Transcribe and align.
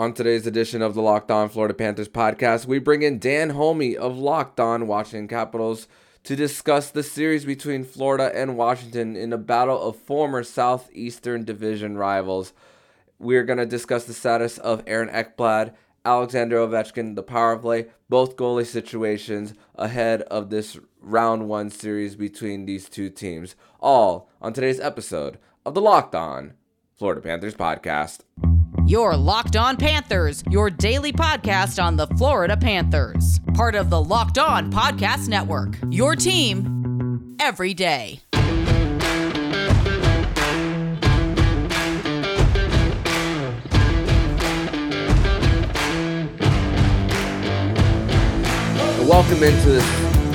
On 0.00 0.14
today's 0.14 0.46
edition 0.46 0.80
of 0.80 0.94
the 0.94 1.02
Locked 1.02 1.30
On 1.30 1.50
Florida 1.50 1.74
Panthers 1.74 2.08
podcast, 2.08 2.64
we 2.64 2.78
bring 2.78 3.02
in 3.02 3.18
Dan 3.18 3.50
Holmey 3.50 3.96
of 3.96 4.16
Locked 4.16 4.58
On 4.58 4.86
Washington 4.86 5.28
Capitals 5.28 5.88
to 6.24 6.34
discuss 6.34 6.88
the 6.88 7.02
series 7.02 7.44
between 7.44 7.84
Florida 7.84 8.32
and 8.34 8.56
Washington 8.56 9.14
in 9.14 9.30
a 9.30 9.36
battle 9.36 9.78
of 9.78 9.96
former 9.96 10.42
Southeastern 10.42 11.44
Division 11.44 11.98
rivals. 11.98 12.54
We're 13.18 13.44
going 13.44 13.58
to 13.58 13.66
discuss 13.66 14.04
the 14.04 14.14
status 14.14 14.56
of 14.56 14.82
Aaron 14.86 15.10
Ekblad, 15.10 15.74
Alexander 16.02 16.56
Ovechkin, 16.56 17.14
the 17.14 17.22
power 17.22 17.58
play, 17.58 17.88
both 18.08 18.38
goalie 18.38 18.64
situations 18.64 19.52
ahead 19.74 20.22
of 20.22 20.48
this 20.48 20.78
round 21.02 21.46
one 21.46 21.68
series 21.68 22.16
between 22.16 22.64
these 22.64 22.88
two 22.88 23.10
teams. 23.10 23.54
All 23.80 24.30
on 24.40 24.54
today's 24.54 24.80
episode 24.80 25.36
of 25.66 25.74
the 25.74 25.82
Locked 25.82 26.14
On 26.14 26.54
Florida 26.96 27.20
Panthers 27.20 27.54
podcast. 27.54 28.20
Your 28.90 29.16
Locked 29.16 29.54
On 29.54 29.76
Panthers, 29.76 30.42
your 30.50 30.68
daily 30.68 31.12
podcast 31.12 31.80
on 31.80 31.94
the 31.94 32.08
Florida 32.08 32.56
Panthers. 32.56 33.38
Part 33.54 33.76
of 33.76 33.88
the 33.88 34.02
Locked 34.02 34.36
On 34.36 34.68
Podcast 34.72 35.28
Network. 35.28 35.76
Your 35.90 36.16
team 36.16 37.36
every 37.38 37.72
day. 37.72 38.18
Welcome 49.06 49.44
into 49.44 49.68
this 49.68 49.88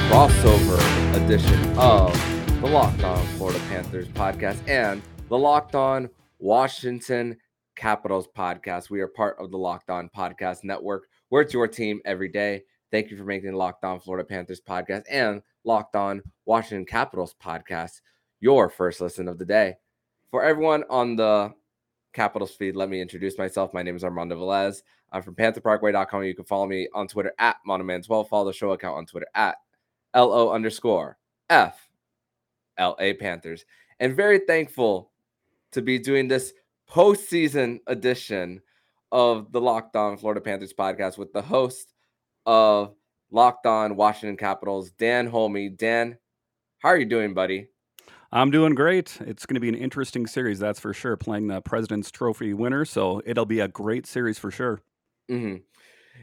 crossover 0.08 0.80
edition 1.22 1.78
of 1.78 2.14
the 2.62 2.68
Locked 2.68 3.04
On 3.04 3.26
Florida 3.36 3.60
Panthers 3.68 4.08
podcast 4.08 4.66
and 4.70 5.02
the 5.28 5.38
Locked 5.38 5.76
On 5.76 6.10
Washington 6.40 7.36
Capitals 7.76 8.28
podcast. 8.28 8.90
We 8.90 9.02
are 9.02 9.08
part 9.08 9.38
of 9.40 9.52
the 9.52 9.58
Locked 9.58 9.90
On 9.90 10.10
Podcast 10.10 10.64
Network. 10.64 11.08
Where 11.30 11.42
it's 11.42 11.54
your 11.54 11.68
team 11.68 12.02
every 12.06 12.30
day. 12.30 12.64
Thank 12.92 13.12
you 13.12 13.18
for 13.18 13.24
making 13.24 13.52
the 13.52 13.58
Locked 13.58 13.84
On 13.84 14.00
Florida 14.00 14.26
Panthers 14.26 14.62
podcast 14.62 15.04
and 15.10 15.42
Locked 15.64 15.96
On 15.96 16.22
Washington 16.46 16.86
Capitals 16.86 17.36
podcast 17.44 18.02
your 18.40 18.70
first 18.70 19.02
listen 19.02 19.28
of 19.28 19.38
the 19.38 19.46
day. 19.46 19.76
For 20.32 20.44
everyone 20.44 20.84
on 20.90 21.16
the 21.16 21.54
Capitals 22.14 22.56
feed, 22.56 22.76
let 22.76 22.90
me 22.90 23.02
introduce 23.02 23.38
myself. 23.38 23.74
My 23.74 23.84
name 23.84 23.96
is 23.96 24.04
Armando 24.04 24.40
Velez. 24.40 24.84
I'm 25.12 25.22
from 25.22 25.36
PantherParkway.com. 25.36 26.24
You 26.24 26.36
can 26.36 26.46
follow 26.46 26.68
me 26.68 26.88
on 26.94 27.08
Twitter 27.08 27.34
at 27.40 27.58
Monoman12. 27.68 28.30
Follow 28.30 28.46
the 28.46 28.54
show 28.54 28.72
account 28.72 28.98
on 28.98 29.06
Twitter 29.06 29.28
at 29.34 29.58
LO 30.16 30.52
underscore 30.52 31.18
F 31.50 31.90
LA 32.80 33.14
Panthers. 33.20 33.66
And 34.00 34.16
very 34.16 34.40
thankful 34.40 35.12
to 35.72 35.82
be 35.82 36.00
doing 36.00 36.28
this 36.28 36.54
postseason 36.90 37.80
edition 37.88 38.62
of 39.12 39.52
the 39.52 39.62
Locked 39.62 39.96
On 39.96 40.18
Florida 40.18 40.42
Panthers 40.42 40.74
podcast 40.74 41.18
with 41.18 41.34
the 41.34 41.42
host 41.42 41.94
of 42.46 42.96
Locked 43.32 43.66
On 43.66 43.96
Washington 43.96 44.38
Capitals, 44.38 44.92
Dan 44.92 45.30
Holmey. 45.30 45.76
Dan, 45.76 46.18
how 46.80 46.90
are 46.90 46.98
you 46.98 47.06
doing, 47.06 47.34
buddy? 47.34 47.68
I'm 48.32 48.52
doing 48.52 48.76
great. 48.76 49.18
It's 49.22 49.46
going 49.46 49.56
to 49.56 49.62
be 49.62 49.70
an 49.70 49.76
interesting 49.76 50.28
series, 50.28 50.60
that's 50.60 50.80
for 50.80 50.94
sure. 50.94 51.16
Playing 51.16 51.48
the 51.48 51.62
President's 51.62 52.12
Trophy 52.12 52.54
winner, 52.54 52.84
so 52.84 53.22
it'll 53.26 53.46
be 53.46 53.62
a 53.62 53.68
great 53.68 54.06
series 54.06 54.38
for 54.38 54.52
sure. 54.52 54.82
Mm-hmm. 55.32 55.58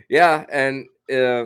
Yeah, 0.09 0.45
and 0.53 0.87
uh, 1.11 1.45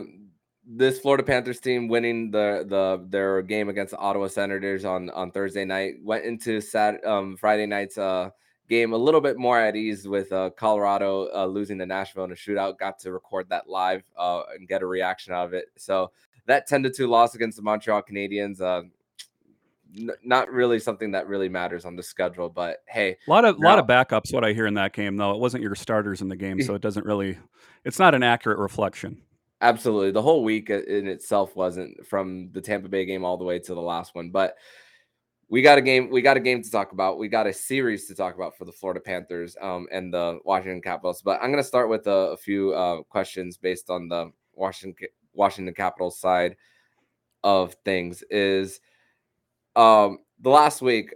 this 0.65 0.99
Florida 0.99 1.23
Panthers 1.23 1.59
team 1.59 1.87
winning 1.87 2.31
the 2.31 2.65
the 2.67 3.05
their 3.09 3.41
game 3.41 3.69
against 3.69 3.91
the 3.91 3.97
Ottawa 3.97 4.27
Senators 4.27 4.83
on 4.83 5.09
on 5.11 5.31
Thursday 5.31 5.63
night 5.63 5.95
went 6.03 6.25
into 6.25 6.59
Sat 6.59 7.05
um, 7.05 7.37
Friday 7.37 7.65
night's 7.65 7.97
uh, 7.97 8.29
game 8.69 8.93
a 8.93 8.97
little 8.97 9.21
bit 9.21 9.37
more 9.37 9.59
at 9.59 9.75
ease 9.75 10.07
with 10.07 10.31
uh, 10.31 10.49
Colorado 10.51 11.29
uh, 11.33 11.45
losing 11.45 11.77
to 11.79 11.85
Nashville 11.85 12.25
in 12.25 12.31
a 12.31 12.35
shootout. 12.35 12.77
Got 12.77 12.99
to 12.99 13.11
record 13.11 13.49
that 13.49 13.69
live 13.69 14.03
uh, 14.17 14.43
and 14.53 14.67
get 14.67 14.81
a 14.81 14.85
reaction 14.85 15.33
out 15.33 15.45
of 15.45 15.53
it. 15.53 15.67
So 15.77 16.11
that 16.45 16.67
10 16.67 16.83
to 16.83 16.89
2 16.89 17.07
loss 17.07 17.35
against 17.35 17.57
the 17.57 17.63
Montreal 17.63 18.01
Canadiens, 18.01 18.61
uh, 18.61 18.83
n- 19.95 20.11
not 20.23 20.51
really 20.51 20.79
something 20.79 21.11
that 21.11 21.27
really 21.27 21.49
matters 21.49 21.85
on 21.85 21.95
the 21.95 22.03
schedule. 22.03 22.49
But 22.49 22.77
hey, 22.87 23.17
a 23.27 23.29
lot 23.29 23.45
of 23.45 23.59
now, 23.59 23.69
lot 23.69 23.79
of 23.79 23.85
backups. 23.85 24.33
What 24.33 24.43
I 24.43 24.53
hear 24.53 24.67
in 24.67 24.73
that 24.75 24.93
game, 24.93 25.17
though, 25.17 25.31
it 25.31 25.39
wasn't 25.39 25.63
your 25.63 25.75
starters 25.75 26.21
in 26.21 26.27
the 26.27 26.35
game, 26.35 26.61
so 26.61 26.73
it 26.75 26.81
doesn't 26.81 27.05
really. 27.05 27.37
It's 27.85 27.99
not 27.99 28.15
an 28.15 28.23
accurate 28.23 28.59
reflection. 28.59 29.21
Absolutely, 29.61 30.11
the 30.11 30.21
whole 30.21 30.43
week 30.43 30.69
in 30.69 31.07
itself 31.07 31.55
wasn't 31.55 32.05
from 32.05 32.51
the 32.51 32.61
Tampa 32.61 32.89
Bay 32.89 33.05
game 33.05 33.25
all 33.25 33.37
the 33.37 33.43
way 33.43 33.59
to 33.59 33.73
the 33.73 33.81
last 33.81 34.13
one, 34.13 34.29
but 34.29 34.55
we 35.49 35.61
got 35.61 35.77
a 35.77 35.81
game 35.81 36.09
we 36.09 36.21
got 36.21 36.37
a 36.37 36.41
game 36.41 36.61
to 36.61 36.69
talk 36.69 36.91
about 36.91 37.17
we 37.17 37.27
got 37.27 37.47
a 37.47 37.53
series 37.53 38.07
to 38.07 38.15
talk 38.15 38.35
about 38.35 38.57
for 38.57 38.65
the 38.65 38.71
florida 38.71 38.99
panthers 38.99 39.55
um, 39.61 39.87
and 39.91 40.13
the 40.13 40.39
washington 40.43 40.81
capitals 40.81 41.21
but 41.21 41.39
i'm 41.41 41.51
going 41.51 41.61
to 41.61 41.67
start 41.67 41.89
with 41.89 42.07
a, 42.07 42.31
a 42.31 42.37
few 42.37 42.73
uh, 42.73 43.01
questions 43.03 43.57
based 43.57 43.89
on 43.89 44.07
the 44.07 44.31
washington 44.53 45.07
washington 45.33 45.73
capitals 45.73 46.19
side 46.19 46.55
of 47.43 47.75
things 47.85 48.23
is 48.29 48.79
um, 49.75 50.19
the 50.41 50.49
last 50.49 50.81
week 50.81 51.13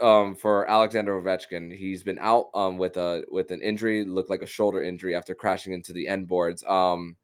um, 0.00 0.34
for 0.34 0.68
Alexander 0.70 1.20
Ovechkin, 1.20 1.76
he's 1.76 2.02
been 2.02 2.18
out 2.20 2.46
um, 2.54 2.78
with 2.78 2.96
a 2.96 3.24
with 3.30 3.50
an 3.50 3.60
injury, 3.60 4.04
looked 4.04 4.30
like 4.30 4.42
a 4.42 4.46
shoulder 4.46 4.82
injury 4.82 5.14
after 5.14 5.34
crashing 5.34 5.72
into 5.72 5.92
the 5.92 6.08
end 6.08 6.28
boards. 6.28 6.64
Um, 6.66 7.16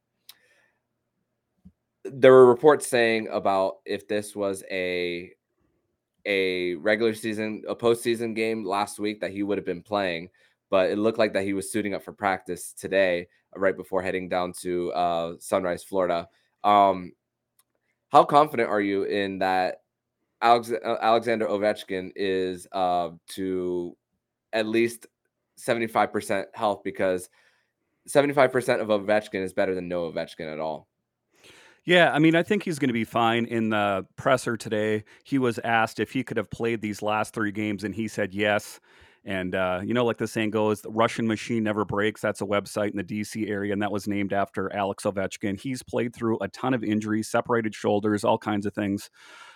there 2.04 2.32
were 2.32 2.46
reports 2.46 2.86
saying 2.86 3.28
about 3.30 3.76
if 3.86 4.08
this 4.08 4.34
was 4.34 4.64
a 4.70 5.30
a 6.26 6.74
regular 6.76 7.14
season, 7.14 7.62
a 7.68 7.74
postseason 7.74 8.34
game 8.34 8.64
last 8.64 8.98
week 8.98 9.20
that 9.20 9.30
he 9.30 9.42
would 9.42 9.58
have 9.58 9.64
been 9.64 9.82
playing, 9.82 10.28
but 10.70 10.90
it 10.90 10.98
looked 10.98 11.18
like 11.18 11.32
that 11.32 11.44
he 11.44 11.52
was 11.52 11.70
suiting 11.70 11.94
up 11.94 12.02
for 12.02 12.12
practice 12.12 12.72
today, 12.72 13.28
uh, 13.56 13.60
right 13.60 13.76
before 13.76 14.02
heading 14.02 14.28
down 14.28 14.52
to 14.60 14.92
uh, 14.92 15.34
Sunrise, 15.38 15.82
Florida. 15.82 16.28
Um, 16.64 17.12
how 18.10 18.24
confident 18.24 18.68
are 18.68 18.80
you 18.80 19.04
in 19.04 19.38
that 19.38 19.82
Alex- 20.40 20.72
uh, 20.72 20.96
Alexander 21.00 21.46
Ovechkin 21.46 22.12
is 22.16 22.66
uh, 22.72 23.10
to 23.28 23.96
at 24.52 24.66
least 24.66 25.06
75% 25.58 26.46
health 26.54 26.82
because 26.82 27.28
75% 28.08 28.80
of 28.80 28.88
Ovechkin 28.88 29.42
is 29.42 29.52
better 29.52 29.74
than 29.74 29.88
no 29.88 30.10
Ovechkin 30.10 30.52
at 30.52 30.58
all. 30.58 30.88
Yeah, 31.84 32.12
I 32.12 32.18
mean, 32.20 32.36
I 32.36 32.42
think 32.42 32.62
he's 32.62 32.78
going 32.78 32.88
to 32.90 32.94
be 32.94 33.04
fine. 33.04 33.44
In 33.46 33.70
the 33.70 34.06
presser 34.16 34.56
today, 34.56 35.04
he 35.24 35.38
was 35.38 35.58
asked 35.64 35.98
if 35.98 36.12
he 36.12 36.22
could 36.22 36.36
have 36.36 36.50
played 36.50 36.80
these 36.80 37.02
last 37.02 37.34
three 37.34 37.50
games, 37.50 37.82
and 37.82 37.94
he 37.94 38.06
said 38.06 38.32
yes. 38.34 38.78
And 39.24 39.54
uh, 39.54 39.80
you 39.84 39.94
know, 39.94 40.04
like 40.04 40.18
the 40.18 40.26
saying 40.28 40.50
goes, 40.50 40.80
the 40.82 40.90
Russian 40.90 41.26
machine 41.26 41.62
never 41.64 41.84
breaks. 41.84 42.20
That's 42.20 42.40
a 42.40 42.44
website 42.44 42.90
in 42.90 42.96
the 42.96 43.04
DC 43.04 43.48
area, 43.48 43.72
and 43.72 43.82
that 43.82 43.90
was 43.92 44.06
named 44.08 44.32
after 44.32 44.72
Alex 44.74 45.04
Ovechkin. 45.04 45.60
He's 45.60 45.82
played 45.82 46.14
through 46.14 46.38
a 46.40 46.48
ton 46.48 46.74
of 46.74 46.82
injuries, 46.84 47.28
separated 47.28 47.74
shoulders, 47.74 48.24
all 48.24 48.38
kinds 48.38 48.66
of 48.66 48.74
things. 48.74 49.10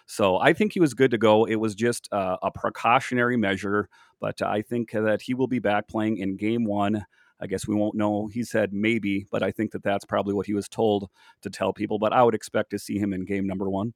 So 0.06 0.38
I 0.38 0.52
think 0.52 0.72
he 0.72 0.80
was 0.80 0.94
good 0.94 1.10
to 1.12 1.18
go. 1.18 1.44
It 1.46 1.56
was 1.56 1.74
just 1.74 2.08
uh, 2.12 2.36
a 2.42 2.50
precautionary 2.50 3.36
measure, 3.36 3.88
but 4.20 4.40
I 4.40 4.62
think 4.62 4.92
that 4.92 5.22
he 5.22 5.34
will 5.34 5.48
be 5.48 5.58
back 5.58 5.88
playing 5.88 6.18
in 6.18 6.36
game 6.36 6.64
one. 6.64 7.04
I 7.40 7.46
guess 7.46 7.66
we 7.66 7.74
won't 7.74 7.94
know. 7.94 8.28
He 8.28 8.42
said 8.42 8.72
maybe, 8.72 9.26
but 9.30 9.42
I 9.42 9.50
think 9.50 9.72
that 9.72 9.82
that's 9.82 10.04
probably 10.04 10.34
what 10.34 10.46
he 10.46 10.54
was 10.54 10.68
told 10.68 11.10
to 11.42 11.50
tell 11.50 11.72
people. 11.72 11.98
But 11.98 12.12
I 12.12 12.22
would 12.22 12.34
expect 12.34 12.70
to 12.70 12.78
see 12.78 12.98
him 12.98 13.12
in 13.12 13.24
game 13.24 13.46
number 13.46 13.68
one. 13.68 13.92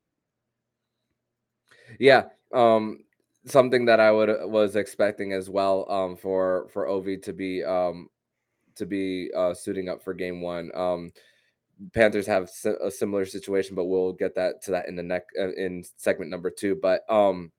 Yeah, 1.98 2.24
um, 2.54 3.04
something 3.46 3.84
that 3.86 4.00
I 4.00 4.10
would 4.12 4.30
uh, 4.30 4.46
was 4.46 4.76
expecting 4.76 5.32
as 5.32 5.48
well 5.48 5.90
um, 5.90 6.16
for 6.16 6.68
for 6.72 6.86
Ovi 6.86 7.22
to 7.22 7.32
be 7.32 7.64
um, 7.64 8.08
to 8.76 8.86
be 8.86 9.30
uh, 9.36 9.54
suiting 9.54 9.88
up 9.88 10.02
for 10.02 10.14
game 10.14 10.40
one. 10.40 10.70
Um, 10.74 11.12
Panthers 11.94 12.26
have 12.26 12.50
a 12.84 12.90
similar 12.90 13.24
situation, 13.24 13.74
but 13.74 13.86
we'll 13.86 14.12
get 14.12 14.34
that 14.34 14.62
to 14.64 14.70
that 14.72 14.86
in 14.86 14.96
the 14.96 15.02
next 15.02 15.34
uh, 15.38 15.52
in 15.54 15.82
segment 15.96 16.30
number 16.30 16.50
two. 16.50 16.74
But 16.74 17.10
um, 17.10 17.52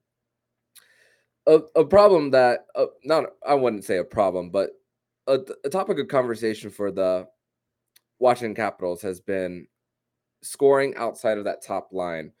a, 1.46 1.60
a 1.74 1.84
problem 1.84 2.30
that 2.30 2.66
uh, 2.76 2.86
not 3.04 3.24
I 3.46 3.54
wouldn't 3.54 3.84
say 3.84 3.98
a 3.98 4.04
problem, 4.04 4.50
but 4.50 4.70
a, 5.26 5.38
a 5.64 5.68
topic 5.68 5.98
of 5.98 6.08
conversation 6.08 6.70
for 6.70 6.90
the 6.90 7.26
Washington 8.18 8.54
Capitals 8.54 9.02
has 9.02 9.20
been 9.20 9.66
scoring 10.42 10.94
outside 10.96 11.38
of 11.38 11.44
that 11.44 11.64
top 11.64 11.88
line. 11.92 12.32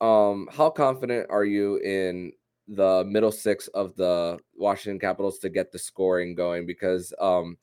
Um, 0.00 0.48
how 0.52 0.70
confident 0.70 1.28
are 1.30 1.44
you 1.44 1.76
in 1.76 2.32
the 2.68 3.04
middle 3.06 3.32
six 3.32 3.68
of 3.68 3.94
the 3.96 4.38
Washington 4.56 4.98
Capitals 4.98 5.38
to 5.40 5.48
get 5.48 5.72
the 5.72 5.78
scoring 5.78 6.34
going? 6.34 6.66
Because 6.66 7.12
um, 7.20 7.56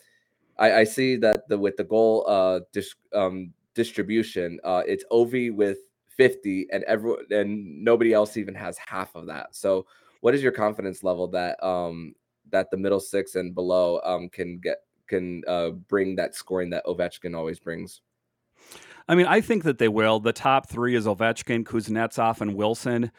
I, 0.57 0.79
I 0.79 0.83
see 0.83 1.15
that 1.17 1.47
the 1.49 1.57
with 1.57 1.77
the 1.77 1.83
goal 1.83 2.25
uh, 2.27 2.61
dis, 2.71 2.95
um, 3.13 3.53
distribution, 3.75 4.59
uh, 4.63 4.83
it's 4.85 5.03
Ovi 5.11 5.53
with 5.53 5.79
50, 6.17 6.67
and 6.71 6.83
everyone 6.83 7.25
and 7.31 7.83
nobody 7.83 8.13
else 8.13 8.37
even 8.37 8.55
has 8.55 8.77
half 8.77 9.15
of 9.15 9.25
that. 9.27 9.55
So, 9.55 9.85
what 10.21 10.35
is 10.35 10.43
your 10.43 10.51
confidence 10.51 11.03
level 11.03 11.27
that 11.29 11.61
um, 11.63 12.13
that 12.51 12.71
the 12.71 12.77
middle 12.77 12.99
six 12.99 13.35
and 13.35 13.53
below 13.53 13.99
um, 14.03 14.29
can 14.29 14.59
get 14.59 14.77
can 15.07 15.43
uh, 15.47 15.69
bring 15.69 16.15
that 16.17 16.35
scoring 16.35 16.69
that 16.69 16.85
Ovechkin 16.85 17.35
always 17.35 17.59
brings. 17.59 18.01
I 19.07 19.15
mean, 19.15 19.25
I 19.25 19.41
think 19.41 19.63
that 19.63 19.79
they 19.79 19.87
will. 19.87 20.19
The 20.19 20.33
top 20.33 20.69
three 20.69 20.95
is 20.95 21.05
Ovechkin, 21.05 21.63
Kuznetsov, 21.63 22.41
and 22.41 22.55
Wilson. 22.55 23.11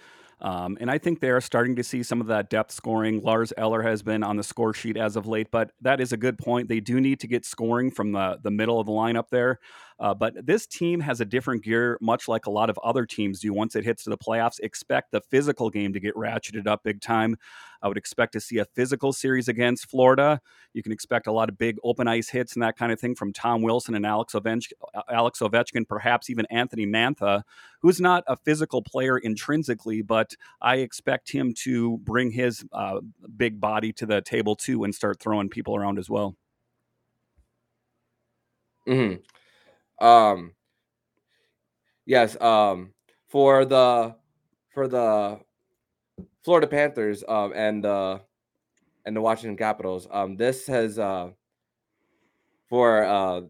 Um, 0.42 0.78
and 0.80 0.90
I 0.90 0.96
think 0.96 1.20
they 1.20 1.30
are 1.30 1.40
starting 1.40 1.76
to 1.76 1.84
see 1.84 2.02
some 2.02 2.20
of 2.20 2.28
that 2.28 2.48
depth 2.48 2.70
scoring. 2.72 3.20
Lars 3.22 3.52
Eller 3.58 3.82
has 3.82 4.02
been 4.02 4.22
on 4.22 4.36
the 4.36 4.42
score 4.42 4.72
sheet 4.72 4.96
as 4.96 5.16
of 5.16 5.26
late, 5.26 5.48
but 5.50 5.72
that 5.82 6.00
is 6.00 6.12
a 6.12 6.16
good 6.16 6.38
point. 6.38 6.68
They 6.68 6.80
do 6.80 7.00
need 7.00 7.20
to 7.20 7.26
get 7.26 7.44
scoring 7.44 7.90
from 7.90 8.12
the, 8.12 8.38
the 8.42 8.50
middle 8.50 8.80
of 8.80 8.86
the 8.86 8.92
lineup 8.92 9.28
there. 9.30 9.58
Uh, 9.98 10.14
but 10.14 10.46
this 10.46 10.66
team 10.66 11.00
has 11.00 11.20
a 11.20 11.26
different 11.26 11.62
gear, 11.62 11.98
much 12.00 12.26
like 12.26 12.46
a 12.46 12.50
lot 12.50 12.70
of 12.70 12.78
other 12.82 13.04
teams 13.04 13.40
do. 13.40 13.52
Once 13.52 13.76
it 13.76 13.84
hits 13.84 14.04
to 14.04 14.10
the 14.10 14.16
playoffs, 14.16 14.60
expect 14.60 15.12
the 15.12 15.20
physical 15.20 15.68
game 15.68 15.92
to 15.92 16.00
get 16.00 16.14
ratcheted 16.14 16.66
up 16.66 16.82
big 16.84 17.02
time. 17.02 17.36
I 17.82 17.88
would 17.88 17.96
expect 17.96 18.32
to 18.34 18.40
see 18.40 18.58
a 18.58 18.64
physical 18.64 19.12
series 19.12 19.48
against 19.48 19.88
Florida. 19.88 20.40
You 20.74 20.82
can 20.82 20.92
expect 20.92 21.26
a 21.26 21.32
lot 21.32 21.48
of 21.48 21.58
big 21.58 21.76
open 21.84 22.08
ice 22.08 22.28
hits 22.28 22.54
and 22.54 22.62
that 22.62 22.76
kind 22.76 22.92
of 22.92 23.00
thing 23.00 23.14
from 23.14 23.32
Tom 23.32 23.62
Wilson 23.62 23.94
and 23.94 24.06
Alex, 24.06 24.34
Ovech- 24.34 24.72
Alex 25.10 25.40
Ovechkin, 25.40 25.88
perhaps 25.88 26.30
even 26.30 26.46
Anthony 26.50 26.86
Mantha, 26.86 27.42
who's 27.82 28.00
not 28.00 28.24
a 28.26 28.36
physical 28.36 28.82
player 28.82 29.18
intrinsically, 29.18 30.02
but 30.02 30.34
I 30.60 30.76
expect 30.76 31.32
him 31.32 31.54
to 31.64 31.98
bring 31.98 32.30
his 32.30 32.64
uh, 32.72 33.00
big 33.36 33.60
body 33.60 33.92
to 33.94 34.06
the 34.06 34.20
table 34.20 34.56
too 34.56 34.84
and 34.84 34.94
start 34.94 35.20
throwing 35.20 35.48
people 35.48 35.76
around 35.76 35.98
as 35.98 36.10
well. 36.10 36.36
hmm 38.86 39.22
Um, 40.00 40.54
yes. 42.06 42.40
Um, 42.40 42.94
for 43.28 43.64
the 43.64 44.16
for 44.74 44.88
the 44.88 45.40
Florida 46.44 46.66
Panthers 46.66 47.22
um, 47.28 47.52
and 47.54 47.84
the 47.84 48.20
and 49.06 49.16
the 49.16 49.20
Washington 49.20 49.56
Capitals, 49.56 50.06
um, 50.10 50.36
this 50.36 50.66
has 50.66 50.98
uh, 50.98 51.30
for 52.68 53.04
uh, 53.04 53.40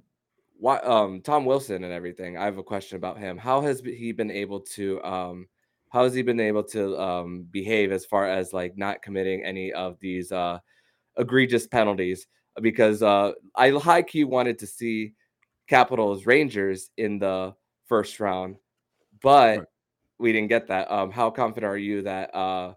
um 0.84 1.20
Tom 1.22 1.44
Wilson 1.44 1.84
and 1.84 1.92
everything. 1.92 2.36
I 2.36 2.44
have 2.44 2.58
a 2.58 2.62
question 2.62 2.96
about 2.96 3.18
him. 3.18 3.36
How 3.38 3.60
has 3.60 3.80
he 3.80 4.12
been 4.12 4.30
able 4.30 4.60
to 4.60 5.02
um 5.02 5.46
how 5.90 6.04
has 6.04 6.14
he 6.14 6.22
been 6.22 6.40
able 6.40 6.62
to 6.64 6.98
um 7.00 7.46
behave 7.50 7.92
as 7.92 8.04
far 8.04 8.26
as 8.26 8.52
like 8.52 8.76
not 8.76 9.02
committing 9.02 9.44
any 9.44 9.72
of 9.72 9.98
these 10.00 10.32
uh 10.32 10.58
egregious 11.16 11.66
penalties? 11.66 12.26
Because 12.60 13.02
uh 13.02 13.32
I 13.56 13.70
high 13.70 14.02
key 14.02 14.24
wanted 14.24 14.58
to 14.60 14.66
see 14.66 15.14
Capitals 15.68 16.26
Rangers 16.26 16.90
in 16.96 17.18
the 17.18 17.54
first 17.86 18.20
round, 18.20 18.56
but 19.22 19.58
Right. 19.60 19.68
we 20.18 20.32
didn't 20.32 20.48
get 20.48 20.68
that. 20.68 20.90
Um, 20.90 21.10
how 21.10 21.30
confident 21.30 21.70
are 21.70 21.78
you 21.78 22.02
that 22.02 22.34
uh, 22.34 22.74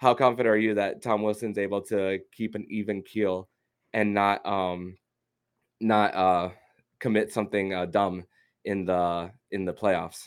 how 0.00 0.14
confident 0.14 0.48
are 0.48 0.58
you 0.58 0.74
that 0.74 1.02
Tom 1.02 1.22
Wilson's 1.22 1.58
able 1.58 1.82
to 1.82 2.18
keep 2.32 2.54
an 2.54 2.66
even 2.70 3.02
keel 3.02 3.48
and 3.92 4.14
not 4.14 4.44
um 4.46 4.96
not 5.80 6.14
uh 6.14 6.50
commit 6.98 7.32
something 7.32 7.74
uh, 7.74 7.86
dumb 7.86 8.24
in 8.64 8.86
the 8.86 9.30
in 9.50 9.64
the 9.66 9.72
playoffs? 9.72 10.26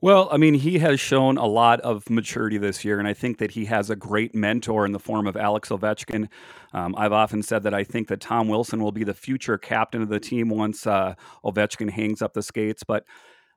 Well, 0.00 0.28
I 0.32 0.36
mean, 0.36 0.54
he 0.54 0.78
has 0.78 0.98
shown 0.98 1.36
a 1.36 1.46
lot 1.46 1.80
of 1.80 2.08
maturity 2.08 2.58
this 2.58 2.84
year, 2.84 2.98
and 2.98 3.06
I 3.06 3.12
think 3.14 3.38
that 3.38 3.50
he 3.50 3.64
has 3.66 3.90
a 3.90 3.96
great 3.96 4.34
mentor 4.34 4.86
in 4.86 4.92
the 4.92 4.98
form 4.98 5.26
of 5.26 5.36
Alex 5.36 5.68
Ovechkin. 5.68 6.28
Um, 6.72 6.94
I've 6.96 7.12
often 7.12 7.42
said 7.42 7.64
that 7.64 7.74
I 7.74 7.84
think 7.84 8.08
that 8.08 8.20
Tom 8.20 8.48
Wilson 8.48 8.82
will 8.82 8.92
be 8.92 9.04
the 9.04 9.14
future 9.14 9.58
captain 9.58 10.00
of 10.00 10.08
the 10.08 10.20
team 10.20 10.48
once 10.48 10.86
uh, 10.86 11.14
Ovechkin 11.44 11.90
hangs 11.90 12.22
up 12.22 12.32
the 12.32 12.42
skates. 12.42 12.82
But 12.82 13.04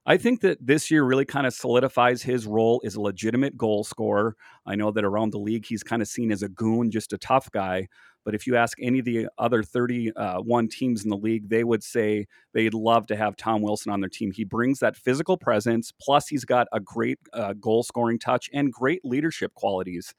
I 0.05 0.17
think 0.17 0.41
that 0.41 0.57
this 0.65 0.89
year 0.89 1.03
really 1.03 1.25
kind 1.25 1.45
of 1.45 1.53
solidifies 1.53 2.23
his 2.23 2.47
role 2.47 2.81
as 2.83 2.95
a 2.95 3.01
legitimate 3.01 3.55
goal 3.55 3.83
scorer. 3.83 4.35
I 4.65 4.75
know 4.75 4.91
that 4.91 5.03
around 5.03 5.31
the 5.31 5.37
league, 5.37 5.65
he's 5.67 5.83
kind 5.83 6.01
of 6.01 6.07
seen 6.07 6.31
as 6.31 6.41
a 6.41 6.49
goon, 6.49 6.89
just 6.89 7.13
a 7.13 7.19
tough 7.19 7.51
guy. 7.51 7.87
But 8.23 8.33
if 8.35 8.47
you 8.47 8.55
ask 8.55 8.77
any 8.81 8.99
of 8.99 9.05
the 9.05 9.27
other 9.37 9.61
31 9.63 10.67
teams 10.69 11.03
in 11.03 11.09
the 11.09 11.17
league, 11.17 11.49
they 11.49 11.63
would 11.63 11.83
say 11.83 12.27
they'd 12.53 12.73
love 12.73 13.05
to 13.07 13.15
have 13.15 13.35
Tom 13.35 13.61
Wilson 13.61 13.91
on 13.91 13.99
their 13.99 14.09
team. 14.09 14.31
He 14.31 14.43
brings 14.43 14.79
that 14.79 14.95
physical 14.95 15.37
presence, 15.37 15.91
plus, 15.99 16.27
he's 16.27 16.45
got 16.45 16.67
a 16.71 16.79
great 16.79 17.19
uh, 17.33 17.53
goal 17.53 17.83
scoring 17.83 18.19
touch 18.19 18.49
and 18.53 18.71
great 18.71 19.03
leadership 19.03 19.53
qualities. 19.53 20.13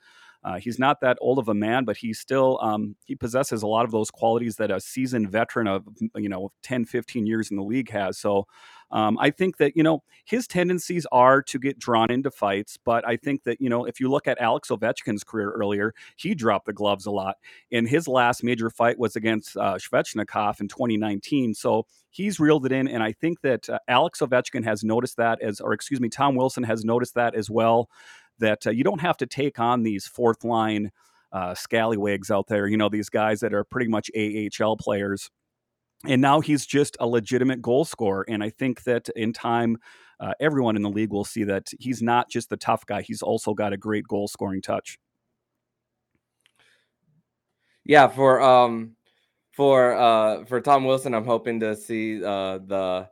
Uh, 0.45 0.59
he's 0.59 0.79
not 0.79 1.01
that 1.01 1.17
old 1.21 1.39
of 1.39 1.49
a 1.49 1.55
man, 1.55 1.85
but 1.85 1.97
he 1.97 2.13
still 2.13 2.59
um, 2.61 2.97
he 3.05 3.15
possesses 3.15 3.63
a 3.63 3.67
lot 3.67 3.85
of 3.85 3.93
those 3.93 4.11
qualities 4.11 4.57
that 4.57 4.73
a 4.73 4.81
seasoned 4.81 5.31
veteran 5.31 5.69
of 5.69 5.85
you 6.17 6.29
know 6.29 6.51
10, 6.63 6.85
15 6.85 7.27
years 7.27 7.51
in 7.51 7.57
the 7.57 7.63
league 7.63 7.91
has. 7.91 8.19
So 8.19 8.47
um, 8.93 9.17
I 9.19 9.31
think 9.31 9.57
that 9.57 9.77
you 9.77 9.83
know 9.83 10.03
his 10.25 10.47
tendencies 10.47 11.07
are 11.11 11.43
to 11.43 11.59
get 11.59 11.79
drawn 11.79 12.11
into 12.11 12.31
fights, 12.31 12.79
but 12.85 13.07
I 13.07 13.17
think 13.17 13.45
that 13.45 13.61
you 13.61 13.69
know 13.69 13.85
if 13.87 13.99
you 13.99 14.11
look 14.11 14.29
at 14.29 14.41
Alex 14.41 14.69
Ovechkin's 14.69 15.25
career 15.25 15.51
earlier, 15.51 15.95
he 16.17 16.35
dropped 16.35 16.67
the 16.67 16.73
gloves 16.73 17.07
a 17.07 17.11
lot. 17.11 17.37
And 17.73 17.89
his 17.89 18.07
last 18.07 18.45
major 18.45 18.71
fight 18.71 18.99
was 18.99 19.17
against 19.17 19.57
uh, 19.57 19.75
Svechnikov 19.77 20.61
in 20.61 20.69
2019. 20.69 21.55
So 21.55 21.87
he's 22.11 22.39
reeled 22.39 22.67
it 22.67 22.73
in, 22.73 22.87
and 22.87 23.03
I 23.03 23.13
think 23.13 23.41
that 23.41 23.69
uh, 23.69 23.79
Alex 23.89 24.21
Ovechkin 24.21 24.65
has 24.65 24.85
noticed 24.85 25.17
that 25.17 25.41
as, 25.43 25.61
or 25.61 25.73
excuse 25.73 26.01
me, 26.01 26.11
Tom 26.11 26.37
Wilson 26.37 26.63
has 26.65 26.85
noticed 26.85 27.15
that 27.15 27.35
as 27.35 27.51
well. 27.51 27.89
That 28.39 28.67
uh, 28.67 28.71
you 28.71 28.85
don't 28.85 29.01
have 29.01 29.17
to 29.19 29.27
take 29.27 29.59
on 29.59 29.83
these 29.83 30.07
fourth 30.07 30.45
line 30.45 30.91
uh, 31.33 31.55
scallywags 31.55 32.31
out 32.31 32.47
there. 32.49 32.67
You 32.67 32.77
know 32.77 32.91
these 32.91 33.09
guys 33.09 33.41
that 33.41 33.55
are 33.55 33.65
pretty 33.65 33.89
much 33.89 34.11
AHL 34.15 34.77
players 34.77 35.31
and 36.07 36.21
now 36.21 36.41
he's 36.41 36.67
just 36.67 36.97
a 37.01 37.07
legitimate 37.07 37.63
goal 37.63 37.85
scorer. 37.85 38.25
And 38.29 38.43
I 38.43 38.51
think 38.51 38.83
that 38.85 39.09
in 39.17 39.33
time, 39.33 39.79
uh, 40.21 40.35
everyone 40.41 40.77
in 40.77 40.83
the 40.83 40.91
league 40.91 41.11
will 41.11 41.25
see 41.25 41.45
that 41.45 41.69
he's 41.79 42.03
not 42.03 42.29
just 42.31 42.49
the 42.49 42.57
tough 42.57 42.85
guy; 42.87 43.03
he's 43.03 43.23
also 43.23 43.55
got 43.55 43.73
a 43.73 43.77
great 43.77 44.07
goal 44.07 44.29
scoring 44.29 44.63
touch. 44.63 44.99
Yeah, 47.85 48.09
for 48.09 48.41
um 48.41 48.97
for 49.53 49.95
uh 49.95 50.45
for 50.45 50.61
Tom 50.61 50.85
Wilson, 50.85 51.15
I'm 51.15 51.25
hoping 51.25 51.61
to 51.61 51.77
see 51.77 52.25
uh 52.25 52.59
the 52.59 53.09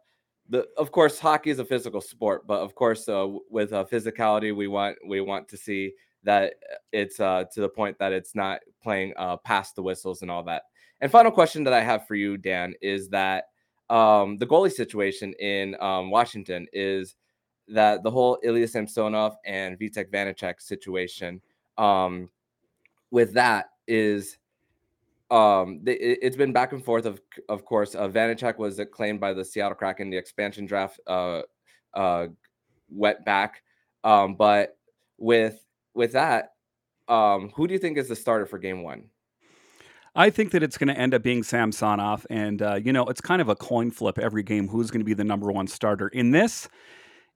the 0.49 0.67
of 0.77 0.93
course 0.93 1.19
hockey 1.19 1.51
is 1.51 1.59
a 1.59 1.65
physical 1.65 2.01
sport, 2.01 2.47
but 2.47 2.61
of 2.61 2.75
course 2.75 3.09
uh, 3.09 3.29
with 3.51 3.73
uh, 3.73 3.85
physicality, 3.85 4.55
we 4.55 4.69
want 4.69 4.97
we 5.07 5.21
want 5.21 5.49
to 5.49 5.57
see 5.57 5.93
that 6.23 6.55
it's 6.93 7.19
uh 7.19 7.45
to 7.53 7.61
the 7.61 7.69
point 7.69 7.99
that 7.99 8.13
it's 8.13 8.35
not 8.35 8.61
playing 8.83 9.13
uh 9.17 9.37
past 9.39 9.75
the 9.75 9.83
whistles 9.83 10.23
and 10.23 10.31
all 10.31 10.45
that. 10.45 10.63
And 11.01 11.11
final 11.11 11.31
question 11.33 11.65
that 11.65 11.73
I 11.73 11.81
have 11.83 12.07
for 12.07 12.15
you, 12.15 12.37
Dan, 12.37 12.75
is 12.81 13.09
that 13.09 13.45
um 13.89 14.37
the 14.39 14.47
goalie 14.47 14.71
situation 14.73 15.33
in 15.41 15.77
um 15.81 16.11
Washington 16.11 16.67
is 16.73 17.17
that 17.69 18.03
the 18.03 18.11
whole 18.11 18.39
Ilya 18.43 18.69
Samsonov 18.69 19.35
and 19.45 19.79
Vitek 19.79 20.11
Vanecek 20.11 20.61
situation 20.61 21.41
um 21.77 22.31
with 23.11 23.33
that 23.35 23.71
is 23.89 24.39
um 25.31 25.81
the, 25.83 25.93
it, 25.93 26.23
has 26.23 26.37
been 26.37 26.53
back 26.53 26.73
and 26.73 26.85
forth 26.85 27.05
of 27.05 27.21
of 27.49 27.65
course 27.65 27.97
uh, 27.97 28.09
Vanecek 28.09 28.59
was 28.59 28.81
claimed 28.93 29.19
by 29.19 29.33
the 29.33 29.45
Seattle 29.45 29.75
Kraken 29.75 30.09
the 30.09 30.17
expansion 30.17 30.67
draft 30.67 31.01
uh 31.09 31.43
uh 31.95 32.29
went 32.89 33.25
back. 33.25 33.63
Um 34.05 34.37
but 34.37 34.77
with 35.19 35.65
with 35.95 36.13
that 36.13 36.53
um 37.09 37.51
who 37.57 37.67
do 37.67 37.75
you 37.75 37.81
think 37.81 37.99
is 37.99 38.09
the 38.09 38.15
starter 38.15 38.47
for 38.47 38.59
game 38.59 38.85
1 38.85 39.03
I 40.15 40.31
think 40.31 40.51
that 40.53 40.63
it's 40.63 40.77
going 40.77 40.89
to 40.89 40.99
end 40.99 41.15
up 41.15 41.23
being 41.23 41.43
Samsonov, 41.43 42.27
and 42.29 42.61
uh, 42.61 42.75
you 42.75 42.93
know 42.93 43.05
it's 43.07 43.21
kind 43.21 43.41
of 43.41 43.49
a 43.49 43.55
coin 43.55 43.91
flip 43.91 44.19
every 44.19 44.43
game. 44.43 44.69
Who's 44.69 44.91
going 44.91 45.01
to 45.01 45.05
be 45.05 45.15
the 45.15 45.25
number 45.25 45.51
one 45.53 45.69
starter 45.69 46.09
in 46.09 46.33
this? 46.33 46.69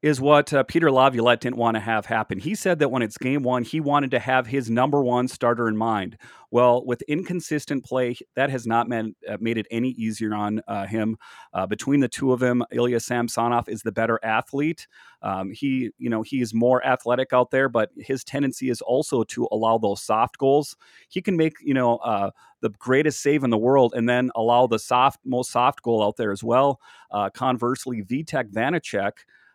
Is 0.05 0.21
what 0.21 0.53
uh, 0.53 0.65
Peter 0.65 0.91
Laviolette 0.91 1.41
didn't 1.41 1.57
want 1.57 1.77
to 1.77 1.81
have 1.81 2.05
happen. 2.05 2.39
He 2.39 2.55
said 2.55 2.79
that 2.81 2.91
when 2.91 3.01
it's 3.01 3.17
game 3.17 3.43
one, 3.43 3.65
he 3.65 3.81
wanted 3.81 4.11
to 4.11 4.19
have 4.19 4.47
his 4.47 4.69
number 4.69 5.03
one 5.03 5.29
starter 5.29 5.67
in 5.67 5.79
mind. 5.79 6.19
Well, 6.51 6.85
with 6.85 7.01
inconsistent 7.09 7.87
play, 7.87 8.15
that 8.37 8.51
has 8.51 8.67
not 8.67 8.87
meant, 8.87 9.17
uh, 9.27 9.39
made 9.41 9.57
it 9.57 9.67
any 9.71 9.93
easier 9.93 10.35
on 10.35 10.61
uh, 10.69 10.85
him. 10.85 11.17
Uh, 11.55 11.67
between 11.67 12.01
the 12.01 12.09
two 12.09 12.35
of 12.35 12.41
them, 12.41 12.63
Ilya 12.71 13.01
Samsonov 13.01 13.67
is 13.67 13.81
the 13.81 13.93
better 13.93 14.21
athlete. 14.23 14.87
Um, 15.23 15.53
he, 15.53 15.91
you 15.97 16.11
know, 16.11 16.21
he 16.21 16.43
is 16.43 16.53
more 16.53 16.85
athletic 16.85 17.33
out 17.33 17.51
there, 17.51 17.71
but 17.71 17.89
his 17.97 18.25
tendency 18.25 18.69
is 18.69 18.83
also 18.83 19.25
to 19.25 19.49
allow 19.53 19.79
those 19.79 20.03
soft 20.03 20.37
goals. 20.37 20.77
He 21.09 21.23
can 21.23 21.35
make, 21.35 21.55
you 21.63 21.73
know, 21.73 21.97
uh, 21.97 22.31
the 22.61 22.69
greatest 22.79 23.23
save 23.23 23.43
in 23.43 23.49
the 23.49 23.57
world 23.57 23.95
and 23.97 24.07
then 24.07 24.31
allow 24.37 24.67
the 24.67 24.79
soft, 24.79 25.21
most 25.25 25.51
soft 25.51 25.81
goal 25.81 26.05
out 26.05 26.19
there 26.19 26.31
as 26.31 26.45
well. 26.45 26.79
Uh, 27.11 27.31
conversely, 27.31 28.03
Vitek 28.03 28.53
Vanecek 28.53 29.13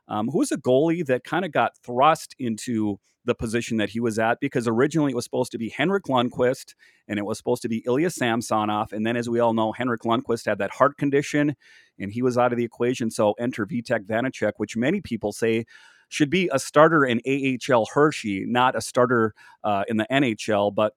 um, 0.10 0.28
who 0.28 0.40
was 0.40 0.52
a 0.52 0.58
goalie 0.58 1.06
that 1.06 1.24
kind 1.24 1.46
of 1.46 1.52
got 1.52 1.78
thrust 1.84 2.36
into 2.38 3.00
the 3.26 3.36
position 3.36 3.78
that 3.78 3.90
he 3.90 4.00
was 4.00 4.18
at 4.18 4.40
because 4.40 4.68
originally 4.68 5.12
it 5.12 5.16
was 5.16 5.24
supposed 5.24 5.52
to 5.52 5.58
be 5.58 5.70
Henrik 5.70 6.06
Lundqvist 6.06 6.74
and 7.08 7.20
it 7.20 7.26
was 7.26 7.38
supposed 7.38 7.62
to 7.62 7.70
be 7.70 7.84
Ilya 7.86 8.10
Samsonov. 8.10 8.92
And 8.92 9.06
then, 9.06 9.16
as 9.16 9.30
we 9.30 9.40
all 9.40 9.54
know, 9.54 9.72
Henrik 9.72 10.02
Lundqvist 10.02 10.46
had 10.46 10.58
that 10.58 10.72
heart 10.72 10.98
condition 10.98 11.56
and 12.00 12.12
he 12.12 12.22
was 12.22 12.38
out 12.38 12.52
of 12.52 12.58
the 12.58 12.64
equation. 12.64 13.12
So 13.12 13.34
enter 13.34 13.66
Vitek 13.66 14.06
Vanecek, 14.06 14.54
which 14.58 14.76
many 14.76 15.02
people 15.02 15.32
say 15.32 15.66
should 16.10 16.30
be 16.30 16.50
a 16.52 16.58
starter 16.58 17.06
in 17.06 17.22
AHL 17.28 17.86
Hershey, 17.94 18.46
not 18.48 18.76
a 18.76 18.82
starter 18.82 19.36
uh, 19.64 19.84
in 19.88 19.98
the 19.98 20.08
NHL. 20.12 20.74
But 20.74 20.94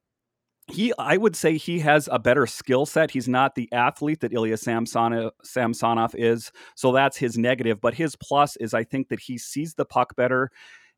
he 0.72 0.92
I 0.98 1.16
would 1.16 1.36
say 1.36 1.56
he 1.56 1.80
has 1.80 2.08
a 2.10 2.18
better 2.18 2.46
skill 2.46 2.86
set. 2.86 3.10
He's 3.10 3.28
not 3.28 3.54
the 3.54 3.68
athlete 3.72 4.20
that 4.20 4.32
Ilya 4.32 4.56
Samsonov, 4.56 5.32
Samsonov 5.42 6.14
is, 6.14 6.52
so 6.74 6.92
that's 6.92 7.16
his 7.16 7.38
negative. 7.38 7.80
But 7.80 7.94
his 7.94 8.16
plus 8.16 8.56
is 8.56 8.74
I 8.74 8.84
think 8.84 9.08
that 9.08 9.20
he 9.20 9.38
sees 9.38 9.74
the 9.74 9.84
puck 9.84 10.16
better, 10.16 10.50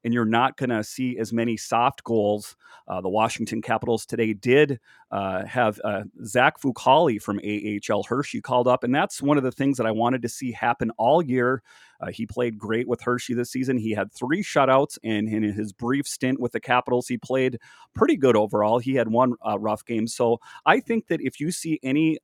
and 0.05 0.13
you're 0.13 0.25
not 0.25 0.57
going 0.57 0.71
to 0.71 0.85
see 0.85 1.19
as 1.19 1.33
many 1.33 1.57
soft 1.57 2.05
goals. 2.05 2.57
Uh, 2.87 3.01
the 3.01 3.09
Washington 3.09 3.63
Capitals 3.63 4.05
today 4.05 4.35
did 4.35 4.79
uh, 5.11 5.45
have 5.47 5.81
uh, 5.85 6.03
Zach 6.25 6.61
Fucale 6.61 7.21
from 7.23 7.39
AHL 7.39 8.03
Hershey 8.03 8.43
called 8.43 8.69
up, 8.69 8.85
and 8.85 8.95
that's 8.95 9.23
one 9.23 9.39
of 9.39 9.43
the 9.43 9.53
things 9.53 9.79
that 9.79 9.87
I 9.87 9.91
wanted 9.91 10.21
to 10.23 10.29
see 10.29 10.53
happen 10.53 10.91
all 10.99 11.23
year. 11.23 11.63
Uh, 12.01 12.11
he 12.11 12.27
played 12.27 12.59
great 12.59 12.87
with 12.87 13.01
Hershey 13.01 13.33
this 13.33 13.51
season. 13.51 13.79
He 13.79 13.93
had 13.93 14.13
three 14.13 14.43
shutouts, 14.43 14.99
and 15.03 15.29
in 15.29 15.43
his 15.45 15.73
brief 15.73 16.07
stint 16.07 16.41
with 16.41 16.53
the 16.53 16.61
Capitals, 16.61 17.09
he 17.09 17.17
played 17.17 17.59
pretty 17.95 18.17
good 18.17 18.37
overall. 18.37 18.79
He 18.79 18.97
had 18.97 19.09
one 19.09 19.35
uh, 19.47 19.59
rough 19.59 19.85
game. 19.87 20.07
So 20.07 20.41
I 20.67 20.81
think 20.81 21.07
that 21.07 21.23
if 21.23 21.41
you 21.41 21.51
see 21.51 21.81
any 21.83 22.19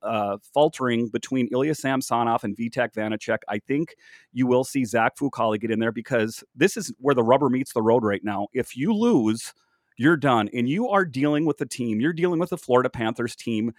faltering 0.52 1.08
between 1.08 1.48
Ilya 1.52 1.76
Samsonov 1.76 2.44
and 2.44 2.54
Vitek 2.54 2.92
Vanecek, 2.92 3.38
I 3.48 3.60
think 3.60 3.94
you 4.32 4.46
will 4.46 4.64
see 4.64 4.84
Zach 4.84 5.16
Fucale 5.16 5.58
get 5.58 5.70
in 5.70 5.78
there 5.78 5.92
because 5.92 6.44
this 6.54 6.76
is 6.76 6.92
where 6.98 7.14
the 7.14 7.22
rubber 7.22 7.48
meets 7.48 7.69
the 7.72 7.82
road 7.82 8.04
right 8.04 8.24
now. 8.24 8.48
If 8.52 8.76
you 8.76 8.94
lose, 8.94 9.52
you're 9.96 10.16
done. 10.16 10.48
And 10.54 10.68
you 10.68 10.88
are 10.88 11.04
dealing 11.04 11.44
with 11.44 11.60
a 11.60 11.66
team, 11.66 12.00
you're 12.00 12.12
dealing 12.12 12.40
with 12.40 12.50
the 12.50 12.58
Florida 12.58 12.90
Panthers 12.90 13.36
team 13.36 13.72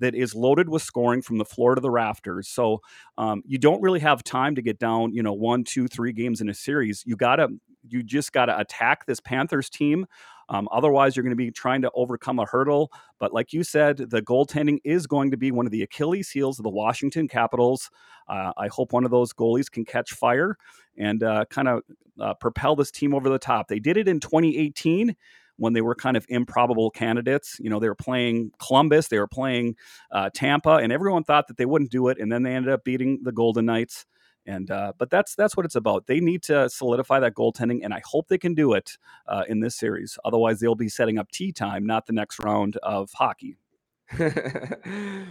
that 0.00 0.14
is 0.14 0.34
loaded 0.34 0.68
with 0.68 0.82
scoring 0.82 1.22
from 1.22 1.38
the 1.38 1.44
floor 1.44 1.74
to 1.74 1.80
the 1.80 1.90
rafters. 1.90 2.48
So 2.48 2.80
um, 3.16 3.42
you 3.46 3.58
don't 3.58 3.82
really 3.82 4.00
have 4.00 4.22
time 4.22 4.54
to 4.54 4.62
get 4.62 4.78
down, 4.78 5.12
you 5.12 5.22
know, 5.22 5.32
one, 5.32 5.64
two, 5.64 5.88
three 5.88 6.12
games 6.12 6.40
in 6.40 6.48
a 6.48 6.54
series. 6.54 7.02
You 7.04 7.16
gotta, 7.16 7.48
you 7.88 8.02
just 8.02 8.32
gotta 8.32 8.58
attack 8.58 9.06
this 9.06 9.20
Panthers 9.20 9.68
team. 9.68 10.06
Um, 10.48 10.68
otherwise, 10.72 11.16
you're 11.16 11.22
going 11.22 11.30
to 11.30 11.36
be 11.36 11.50
trying 11.50 11.82
to 11.82 11.90
overcome 11.94 12.38
a 12.38 12.46
hurdle. 12.46 12.90
But 13.18 13.32
like 13.32 13.52
you 13.52 13.62
said, 13.62 13.98
the 13.98 14.22
goaltending 14.22 14.78
is 14.84 15.06
going 15.06 15.30
to 15.30 15.36
be 15.36 15.50
one 15.50 15.66
of 15.66 15.72
the 15.72 15.82
Achilles 15.82 16.30
heels 16.30 16.58
of 16.58 16.62
the 16.62 16.70
Washington 16.70 17.28
Capitals. 17.28 17.90
Uh, 18.28 18.52
I 18.56 18.68
hope 18.68 18.92
one 18.92 19.04
of 19.04 19.10
those 19.10 19.32
goalies 19.32 19.70
can 19.70 19.84
catch 19.84 20.12
fire 20.12 20.56
and 20.96 21.22
uh, 21.22 21.44
kind 21.50 21.68
of 21.68 21.82
uh, 22.20 22.34
propel 22.34 22.76
this 22.76 22.90
team 22.90 23.14
over 23.14 23.28
the 23.28 23.38
top. 23.38 23.68
They 23.68 23.78
did 23.78 23.96
it 23.96 24.08
in 24.08 24.20
2018 24.20 25.14
when 25.56 25.72
they 25.72 25.80
were 25.80 25.94
kind 25.94 26.16
of 26.16 26.24
improbable 26.28 26.90
candidates. 26.90 27.56
You 27.60 27.68
know, 27.70 27.80
they 27.80 27.88
were 27.88 27.94
playing 27.94 28.52
Columbus, 28.58 29.08
they 29.08 29.18
were 29.18 29.28
playing 29.28 29.76
uh, 30.10 30.30
Tampa, 30.34 30.76
and 30.76 30.92
everyone 30.92 31.24
thought 31.24 31.48
that 31.48 31.56
they 31.56 31.66
wouldn't 31.66 31.90
do 31.90 32.08
it, 32.08 32.18
and 32.18 32.30
then 32.32 32.42
they 32.42 32.54
ended 32.54 32.72
up 32.72 32.84
beating 32.84 33.20
the 33.22 33.32
Golden 33.32 33.66
Knights. 33.66 34.06
And 34.48 34.70
uh, 34.70 34.94
but 34.96 35.10
that's 35.10 35.34
that's 35.34 35.58
what 35.58 35.66
it's 35.66 35.74
about. 35.74 36.06
They 36.06 36.20
need 36.20 36.42
to 36.44 36.70
solidify 36.70 37.20
that 37.20 37.34
goaltending, 37.34 37.80
and 37.84 37.92
I 37.92 38.00
hope 38.04 38.28
they 38.28 38.38
can 38.38 38.54
do 38.54 38.72
it 38.72 38.96
uh, 39.26 39.44
in 39.46 39.60
this 39.60 39.76
series. 39.76 40.18
Otherwise, 40.24 40.58
they'll 40.58 40.74
be 40.74 40.88
setting 40.88 41.18
up 41.18 41.30
tea 41.30 41.52
time, 41.52 41.84
not 41.84 42.06
the 42.06 42.14
next 42.14 42.38
round 42.42 42.76
of 42.78 43.10
hockey. 43.12 43.58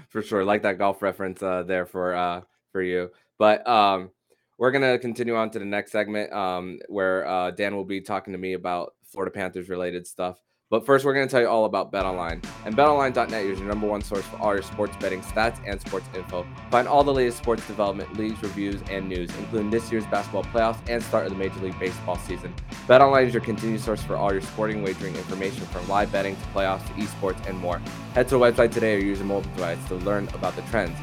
for 0.09 0.21
sure, 0.21 0.45
like 0.45 0.61
that 0.61 0.77
golf 0.77 1.01
reference 1.01 1.41
uh, 1.41 1.63
there 1.63 1.87
for 1.87 2.13
uh, 2.15 2.41
for 2.71 2.83
you. 2.83 3.09
But 3.39 3.67
um, 3.67 4.11
we're 4.59 4.69
gonna 4.69 4.99
continue 4.99 5.35
on 5.35 5.49
to 5.49 5.57
the 5.57 5.65
next 5.65 5.93
segment 5.93 6.31
um, 6.31 6.77
where 6.87 7.25
uh, 7.27 7.49
Dan 7.49 7.75
will 7.75 7.85
be 7.85 8.01
talking 8.01 8.33
to 8.33 8.39
me 8.39 8.53
about 8.53 8.93
Florida 9.03 9.31
Panthers 9.31 9.67
related 9.67 10.05
stuff. 10.05 10.37
But 10.69 10.85
first, 10.85 11.05
we're 11.05 11.13
going 11.13 11.25
to 11.25 11.31
tell 11.31 11.39
you 11.39 11.47
all 11.47 11.63
about 11.63 11.93
BetOnline. 11.93 12.43
And 12.65 12.75
BetOnline.net 12.75 13.45
is 13.45 13.57
your 13.57 13.69
number 13.69 13.87
one 13.87 14.01
source 14.01 14.25
for 14.25 14.35
all 14.37 14.53
your 14.53 14.63
sports 14.63 14.97
betting 14.99 15.21
stats 15.21 15.61
and 15.65 15.79
sports 15.79 16.05
info. 16.13 16.45
Find 16.69 16.89
all 16.89 17.05
the 17.05 17.13
latest 17.13 17.37
sports 17.37 17.65
development, 17.65 18.17
leagues, 18.17 18.41
reviews, 18.43 18.81
and 18.89 19.07
news, 19.07 19.29
including 19.37 19.69
this 19.69 19.89
year's 19.93 20.05
basketball 20.07 20.43
playoffs 20.43 20.79
and 20.89 21.01
start 21.01 21.25
of 21.25 21.31
the 21.31 21.37
Major 21.37 21.61
League 21.61 21.79
Baseball 21.79 22.17
season. 22.17 22.53
BetOnline 22.85 23.27
is 23.27 23.33
your 23.33 23.43
continued 23.43 23.79
source 23.79 24.03
for 24.03 24.17
all 24.17 24.33
your 24.33 24.41
sporting 24.41 24.83
wagering 24.83 25.15
information 25.15 25.65
from 25.67 25.87
live 25.87 26.11
betting 26.11 26.35
to 26.35 26.41
playoffs 26.47 26.85
to 26.87 26.93
esports 27.01 27.47
and 27.47 27.57
more. 27.59 27.79
Head 28.13 28.27
to 28.27 28.37
the 28.37 28.43
website 28.43 28.71
today 28.73 28.95
or 28.95 28.99
use 28.99 29.19
your 29.19 29.27
mobile 29.27 29.49
device 29.51 29.83
to 29.87 29.95
learn 29.95 30.27
about 30.33 30.57
the 30.57 30.63
trends 30.63 30.97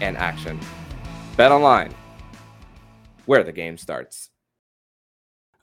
and 0.00 0.16
action. 0.16 0.58
BetOnline, 1.36 1.92
where 3.26 3.44
the 3.44 3.52
game 3.52 3.78
starts. 3.78 4.30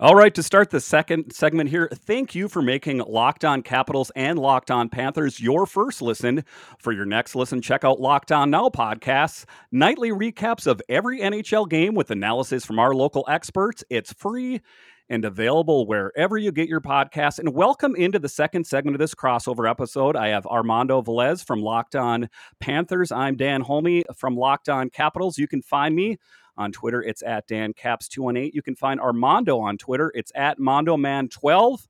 All 0.01 0.15
right, 0.15 0.33
to 0.33 0.41
start 0.41 0.71
the 0.71 0.79
second 0.79 1.31
segment 1.31 1.69
here, 1.69 1.87
thank 1.93 2.33
you 2.33 2.47
for 2.47 2.63
making 2.63 3.03
Locked 3.07 3.45
On 3.45 3.61
Capitals 3.61 4.11
and 4.15 4.39
Locked 4.39 4.71
On 4.71 4.89
Panthers 4.89 5.39
your 5.39 5.67
first 5.67 6.01
listen. 6.01 6.43
For 6.79 6.91
your 6.91 7.05
next 7.05 7.35
listen, 7.35 7.61
check 7.61 7.83
out 7.83 8.01
Locked 8.01 8.31
On 8.31 8.49
Now 8.49 8.69
podcasts, 8.69 9.45
nightly 9.71 10.09
recaps 10.09 10.65
of 10.65 10.81
every 10.89 11.19
NHL 11.19 11.69
game 11.69 11.93
with 11.93 12.09
analysis 12.09 12.65
from 12.65 12.79
our 12.79 12.95
local 12.95 13.25
experts. 13.29 13.83
It's 13.91 14.11
free 14.11 14.61
and 15.07 15.23
available 15.23 15.85
wherever 15.85 16.35
you 16.35 16.51
get 16.51 16.67
your 16.67 16.81
podcasts. 16.81 17.37
And 17.37 17.53
welcome 17.53 17.95
into 17.95 18.17
the 18.17 18.27
second 18.27 18.65
segment 18.65 18.95
of 18.95 18.99
this 18.99 19.13
crossover 19.13 19.69
episode. 19.69 20.15
I 20.15 20.29
have 20.29 20.47
Armando 20.47 21.03
Velez 21.03 21.45
from 21.45 21.61
Locked 21.61 21.95
On 21.95 22.27
Panthers. 22.59 23.11
I'm 23.11 23.35
Dan 23.35 23.61
Holme 23.61 24.01
from 24.17 24.35
Locked 24.35 24.67
On 24.67 24.89
Capitals. 24.89 25.37
You 25.37 25.47
can 25.47 25.61
find 25.61 25.93
me 25.93 26.17
on 26.57 26.71
Twitter, 26.71 27.01
it's 27.01 27.23
at 27.23 27.47
DanCaps218. 27.47 28.53
You 28.53 28.61
can 28.61 28.75
find 28.75 28.99
Armando 28.99 29.59
on 29.59 29.77
Twitter. 29.77 30.11
It's 30.15 30.31
at 30.35 30.59
MondoMan12. 30.59 31.87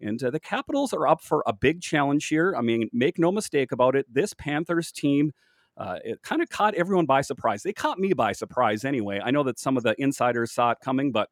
And 0.00 0.22
uh, 0.22 0.30
the 0.30 0.40
Capitals 0.40 0.92
are 0.92 1.06
up 1.06 1.22
for 1.22 1.42
a 1.46 1.52
big 1.52 1.80
challenge 1.80 2.26
here. 2.26 2.54
I 2.56 2.60
mean, 2.60 2.88
make 2.92 3.18
no 3.18 3.32
mistake 3.32 3.72
about 3.72 3.96
it. 3.96 4.06
This 4.12 4.34
Panthers 4.34 4.92
team, 4.92 5.32
uh, 5.76 5.98
it 6.04 6.22
kind 6.22 6.42
of 6.42 6.50
caught 6.50 6.74
everyone 6.74 7.06
by 7.06 7.20
surprise. 7.22 7.62
They 7.62 7.72
caught 7.72 7.98
me 7.98 8.12
by 8.12 8.32
surprise 8.32 8.84
anyway. 8.84 9.20
I 9.24 9.30
know 9.30 9.44
that 9.44 9.58
some 9.58 9.76
of 9.76 9.82
the 9.82 9.94
insiders 9.98 10.52
saw 10.52 10.72
it 10.72 10.78
coming, 10.82 11.12
but 11.12 11.30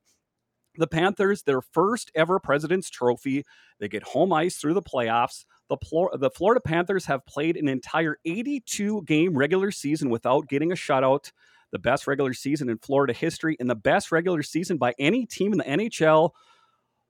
the 0.77 0.87
Panthers, 0.87 1.43
their 1.43 1.61
first 1.61 2.11
ever 2.15 2.39
President's 2.39 2.89
Trophy, 2.89 3.45
they 3.79 3.89
get 3.89 4.03
home 4.03 4.33
ice 4.33 4.57
through 4.57 4.75
the 4.75 4.83
playoffs. 4.83 5.45
The, 5.69 5.77
the 6.19 6.31
Florida 6.31 6.61
Panthers 6.61 7.05
have 7.07 7.27
played 7.27 7.57
an 7.57 7.69
entire 7.69 8.17
82 8.25 9.03
game 9.03 9.37
regular 9.37 9.71
season 9.71 10.09
without 10.09 10.49
getting 10.49 10.73
a 10.73 10.77
shutout 10.77 11.33
the 11.73 11.79
best 11.79 12.07
regular 12.07 12.33
season 12.33 12.69
in 12.69 12.79
Florida 12.79 13.13
history, 13.13 13.57
and 13.59 13.69
the 13.69 13.75
best 13.75 14.13
regular 14.13 14.43
season 14.43 14.77
by 14.77 14.95
any 14.99 15.27
team 15.27 15.53
in 15.53 15.59
the 15.59 15.65
NHL. 15.65 16.31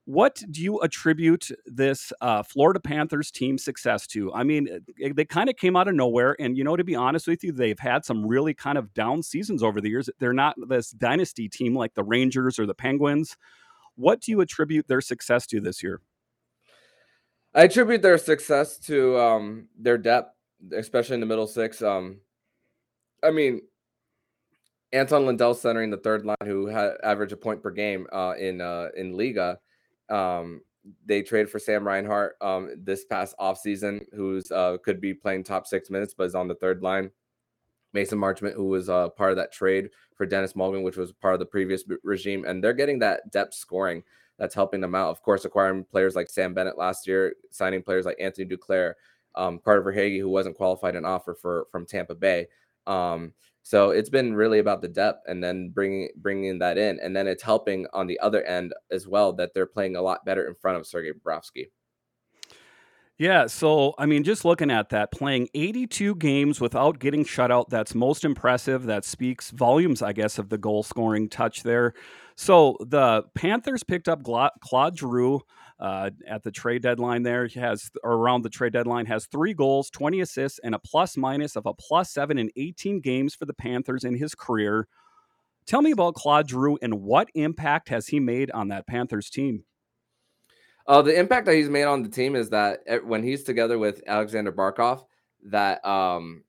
What 0.05 0.41
do 0.51 0.61
you 0.61 0.79
attribute 0.79 1.49
this 1.65 2.11
uh, 2.19 2.43
Florida 2.43 2.79
Panthers 2.79 3.31
team 3.31 3.57
success 3.57 4.05
to? 4.07 4.33
I 4.33 4.43
mean, 4.43 4.67
eh, 5.01 5.11
they 5.15 5.23
kind 5.23 5.49
of 5.49 5.55
came 5.55 5.77
out 5.77 5.87
of 5.87 5.95
nowhere. 5.95 6.35
And, 6.39 6.57
you 6.57 6.63
know, 6.65 6.75
to 6.75 6.83
be 6.83 6.95
honest 6.95 7.25
with 7.25 7.41
you, 7.41 7.53
they've 7.53 7.79
had 7.79 8.03
some 8.03 8.25
really 8.25 8.53
kind 8.53 8.77
of 8.77 8.93
down 8.93 9.23
seasons 9.23 9.63
over 9.63 9.79
the 9.79 9.89
years. 9.89 10.09
They're 10.19 10.33
not 10.33 10.57
this 10.67 10.91
dynasty 10.91 11.47
team 11.47 11.73
like 11.73 11.93
the 11.93 12.03
Rangers 12.03 12.59
or 12.59 12.65
the 12.65 12.73
Penguins. 12.73 13.37
What 13.95 14.19
do 14.19 14.31
you 14.31 14.41
attribute 14.41 14.89
their 14.89 14.99
success 14.99 15.47
to 15.47 15.61
this 15.61 15.81
year? 15.81 16.01
I 17.55 17.63
attribute 17.63 18.01
their 18.01 18.17
success 18.17 18.77
to 18.79 19.17
um, 19.17 19.67
their 19.77 19.97
depth, 19.97 20.35
especially 20.75 21.13
in 21.13 21.19
the 21.19 21.27
middle 21.27 21.47
six. 21.47 21.81
Um, 21.81 22.19
I 23.23 23.31
mean, 23.31 23.61
Anton 24.93 25.25
Lundell 25.25 25.55
centering 25.55 25.89
the 25.89 25.97
third 25.97 26.25
line, 26.25 26.37
who 26.45 26.67
had 26.67 26.93
averaged 27.03 27.33
a 27.33 27.37
point 27.37 27.61
per 27.61 27.71
game 27.71 28.07
uh, 28.13 28.35
in 28.37 28.61
uh, 28.61 28.89
in 28.95 29.13
Liiga. 29.13 29.57
Um, 30.09 30.61
they 31.05 31.21
traded 31.21 31.49
for 31.49 31.59
Sam 31.59 31.85
Reinhart 31.85 32.35
um, 32.41 32.71
this 32.77 33.03
past 33.03 33.35
offseason, 33.39 34.05
who's 34.13 34.51
uh, 34.51 34.77
could 34.83 35.01
be 35.01 35.13
playing 35.13 35.43
top 35.43 35.65
six 35.65 35.89
minutes, 35.89 36.13
but 36.15 36.25
is 36.25 36.35
on 36.35 36.47
the 36.47 36.55
third 36.55 36.83
line. 36.83 37.09
Mason 37.93 38.19
Marchment, 38.19 38.53
who 38.53 38.65
was 38.65 38.89
uh, 38.89 39.09
part 39.09 39.31
of 39.31 39.37
that 39.37 39.51
trade 39.51 39.89
for 40.15 40.25
Denis 40.25 40.53
Malgin, 40.53 40.83
which 40.83 40.97
was 40.97 41.11
part 41.11 41.33
of 41.33 41.39
the 41.39 41.45
previous 41.45 41.83
regime, 42.03 42.45
and 42.45 42.63
they're 42.63 42.73
getting 42.73 42.99
that 42.99 43.31
depth 43.31 43.53
scoring 43.53 44.03
that's 44.37 44.55
helping 44.55 44.81
them 44.81 44.95
out. 44.95 45.09
Of 45.09 45.21
course, 45.21 45.45
acquiring 45.45 45.85
players 45.85 46.15
like 46.15 46.29
Sam 46.29 46.53
Bennett 46.53 46.77
last 46.77 47.07
year, 47.07 47.35
signing 47.51 47.83
players 47.83 48.05
like 48.05 48.17
Anthony 48.19 48.47
Duclair, 48.47 48.93
um, 49.35 49.59
Carter 49.59 49.83
Verhaeghe, 49.83 50.19
who 50.19 50.29
wasn't 50.29 50.57
qualified 50.57 50.95
an 50.95 51.05
offer 51.05 51.33
for 51.33 51.67
from 51.71 51.85
Tampa 51.85 52.15
Bay. 52.15 52.47
Um, 52.85 53.33
so 53.63 53.91
it's 53.91 54.09
been 54.09 54.35
really 54.35 54.59
about 54.59 54.81
the 54.81 54.87
depth 54.89 55.23
and 55.27 55.43
then 55.43 55.69
bringing 55.69 56.09
bringing 56.17 56.59
that 56.59 56.77
in, 56.77 56.99
and 56.99 57.15
then 57.15 57.27
it's 57.27 57.43
helping 57.43 57.87
on 57.93 58.07
the 58.07 58.19
other 58.19 58.43
end 58.43 58.73
as 58.91 59.07
well 59.07 59.33
that 59.33 59.53
they're 59.53 59.65
playing 59.65 59.95
a 59.95 60.01
lot 60.01 60.25
better 60.25 60.47
in 60.47 60.55
front 60.55 60.77
of 60.77 60.85
Sergei 60.87 61.11
Bobrovsky. 61.13 61.67
Yeah, 63.19 63.45
so 63.45 63.93
I 63.99 64.05
mean, 64.07 64.23
just 64.23 64.43
looking 64.43 64.71
at 64.71 64.89
that, 64.89 65.11
playing 65.11 65.47
82 65.53 66.15
games 66.15 66.59
without 66.59 66.99
getting 66.99 67.23
shut 67.23 67.51
out, 67.51 67.69
that's 67.69 67.93
most 67.93 68.25
impressive. 68.25 68.85
That 68.85 69.05
speaks 69.05 69.51
volumes, 69.51 70.01
I 70.01 70.13
guess, 70.13 70.39
of 70.39 70.49
the 70.49 70.57
goal 70.57 70.81
scoring 70.83 71.29
touch 71.29 71.61
there. 71.63 71.93
So 72.35 72.75
the 72.81 73.23
Panthers 73.35 73.83
picked 73.83 74.07
up 74.09 74.23
Claude 74.23 74.97
Giroux 74.97 75.41
uh, 75.79 76.09
at 76.27 76.41
the 76.41 76.51
trade 76.51 76.81
deadline 76.81 77.21
there. 77.21 77.45
He 77.45 77.59
has, 77.59 77.91
or 78.03 78.13
around 78.13 78.41
the 78.41 78.49
trade 78.49 78.73
deadline, 78.73 79.05
has 79.05 79.27
three 79.27 79.53
goals, 79.53 79.91
20 79.91 80.21
assists, 80.21 80.59
and 80.63 80.73
a 80.73 80.79
plus 80.79 81.15
minus 81.15 81.55
of 81.55 81.67
a 81.67 81.73
plus 81.75 82.09
seven 82.11 82.39
in 82.39 82.49
18 82.55 82.99
games 82.99 83.35
for 83.35 83.45
the 83.45 83.53
Panthers 83.53 84.03
in 84.03 84.15
his 84.15 84.33
career. 84.33 84.87
Tell 85.67 85.81
me 85.81 85.91
about 85.91 86.15
Claude 86.15 86.49
Giroux 86.49 86.79
and 86.81 87.01
what 87.01 87.29
impact 87.35 87.89
has 87.89 88.07
he 88.07 88.19
made 88.19 88.51
on 88.51 88.69
that 88.69 88.87
Panthers 88.87 89.29
team? 89.29 89.65
Uh, 90.85 91.01
the 91.01 91.17
impact 91.17 91.45
that 91.45 91.55
he's 91.55 91.69
made 91.69 91.85
on 91.85 92.03
the 92.03 92.09
team 92.09 92.35
is 92.35 92.49
that 92.49 92.81
eh, 92.87 92.97
when 92.97 93.23
he's 93.23 93.43
together 93.43 93.79
with 93.79 94.03
Alexander 94.05 94.51
Barkov, 94.51 95.05
that 95.45 95.83
um, 95.85 96.43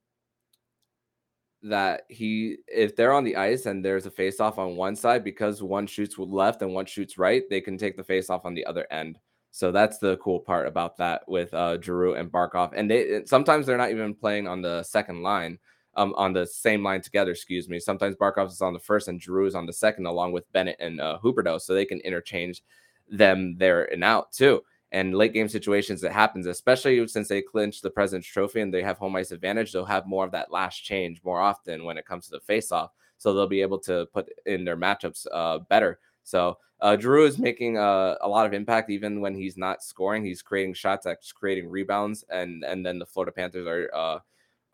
that 1.62 2.02
he 2.08 2.56
if 2.68 2.94
they're 2.94 3.12
on 3.12 3.24
the 3.24 3.36
ice 3.36 3.66
and 3.66 3.84
there's 3.84 4.06
a 4.06 4.10
face 4.10 4.40
off 4.40 4.58
on 4.58 4.76
one 4.76 4.94
side 4.96 5.24
because 5.24 5.62
one 5.62 5.86
shoots 5.86 6.18
left 6.18 6.62
and 6.62 6.74
one 6.74 6.86
shoots 6.86 7.16
right, 7.16 7.44
they 7.48 7.60
can 7.60 7.78
take 7.78 7.96
the 7.96 8.04
face 8.04 8.28
off 8.28 8.44
on 8.44 8.54
the 8.54 8.66
other 8.66 8.86
end. 8.90 9.18
So 9.50 9.70
that's 9.70 9.98
the 9.98 10.16
cool 10.16 10.40
part 10.40 10.66
about 10.66 10.96
that 10.98 11.22
with 11.28 11.54
uh 11.54 11.80
Giroux 11.80 12.14
and 12.14 12.30
Barkov. 12.30 12.72
And 12.74 12.90
they 12.90 13.22
sometimes 13.26 13.66
they're 13.66 13.78
not 13.78 13.90
even 13.92 14.14
playing 14.14 14.48
on 14.48 14.62
the 14.62 14.82
second 14.82 15.22
line, 15.22 15.58
um, 15.96 16.12
on 16.16 16.32
the 16.32 16.44
same 16.44 16.82
line 16.82 17.02
together, 17.02 17.30
excuse 17.30 17.68
me. 17.68 17.78
Sometimes 17.78 18.16
Barkov 18.16 18.48
is 18.48 18.60
on 18.60 18.72
the 18.72 18.80
first 18.80 19.06
and 19.06 19.22
Giroux 19.22 19.46
is 19.46 19.54
on 19.54 19.66
the 19.66 19.72
second, 19.72 20.06
along 20.06 20.32
with 20.32 20.50
Bennett 20.52 20.76
and 20.80 21.00
uh 21.00 21.18
so 21.58 21.72
they 21.72 21.84
can 21.86 22.00
interchange 22.00 22.62
them 23.10 23.56
there 23.58 23.84
and 23.92 24.04
out 24.04 24.32
too. 24.32 24.62
And 24.92 25.12
late 25.12 25.32
game 25.32 25.48
situations, 25.48 26.04
it 26.04 26.12
happens, 26.12 26.46
especially 26.46 27.06
since 27.08 27.26
they 27.26 27.42
clinch 27.42 27.80
the 27.80 27.90
President's 27.90 28.28
Trophy 28.28 28.60
and 28.60 28.72
they 28.72 28.82
have 28.82 28.96
home 28.96 29.16
ice 29.16 29.32
advantage. 29.32 29.72
They'll 29.72 29.84
have 29.84 30.06
more 30.06 30.24
of 30.24 30.30
that 30.32 30.52
last 30.52 30.84
change 30.84 31.20
more 31.24 31.40
often 31.40 31.84
when 31.84 31.98
it 31.98 32.06
comes 32.06 32.26
to 32.26 32.30
the 32.30 32.40
face-off, 32.40 32.92
so 33.18 33.34
they'll 33.34 33.48
be 33.48 33.62
able 33.62 33.80
to 33.80 34.06
put 34.12 34.28
in 34.46 34.64
their 34.64 34.76
matchups 34.76 35.26
uh, 35.32 35.58
better. 35.68 35.98
So 36.22 36.58
uh, 36.80 36.96
Giroux 36.96 37.26
is 37.26 37.38
making 37.38 37.76
uh, 37.76 38.16
a 38.20 38.28
lot 38.28 38.46
of 38.46 38.52
impact 38.52 38.90
even 38.90 39.20
when 39.20 39.34
he's 39.34 39.56
not 39.56 39.82
scoring. 39.82 40.24
He's 40.24 40.42
creating 40.42 40.74
shots, 40.74 41.06
that's 41.06 41.32
creating 41.32 41.68
rebounds, 41.68 42.24
and 42.30 42.62
and 42.62 42.86
then 42.86 42.98
the 42.98 43.06
Florida 43.06 43.32
Panthers 43.32 43.66
are 43.66 43.90
uh, 43.92 44.18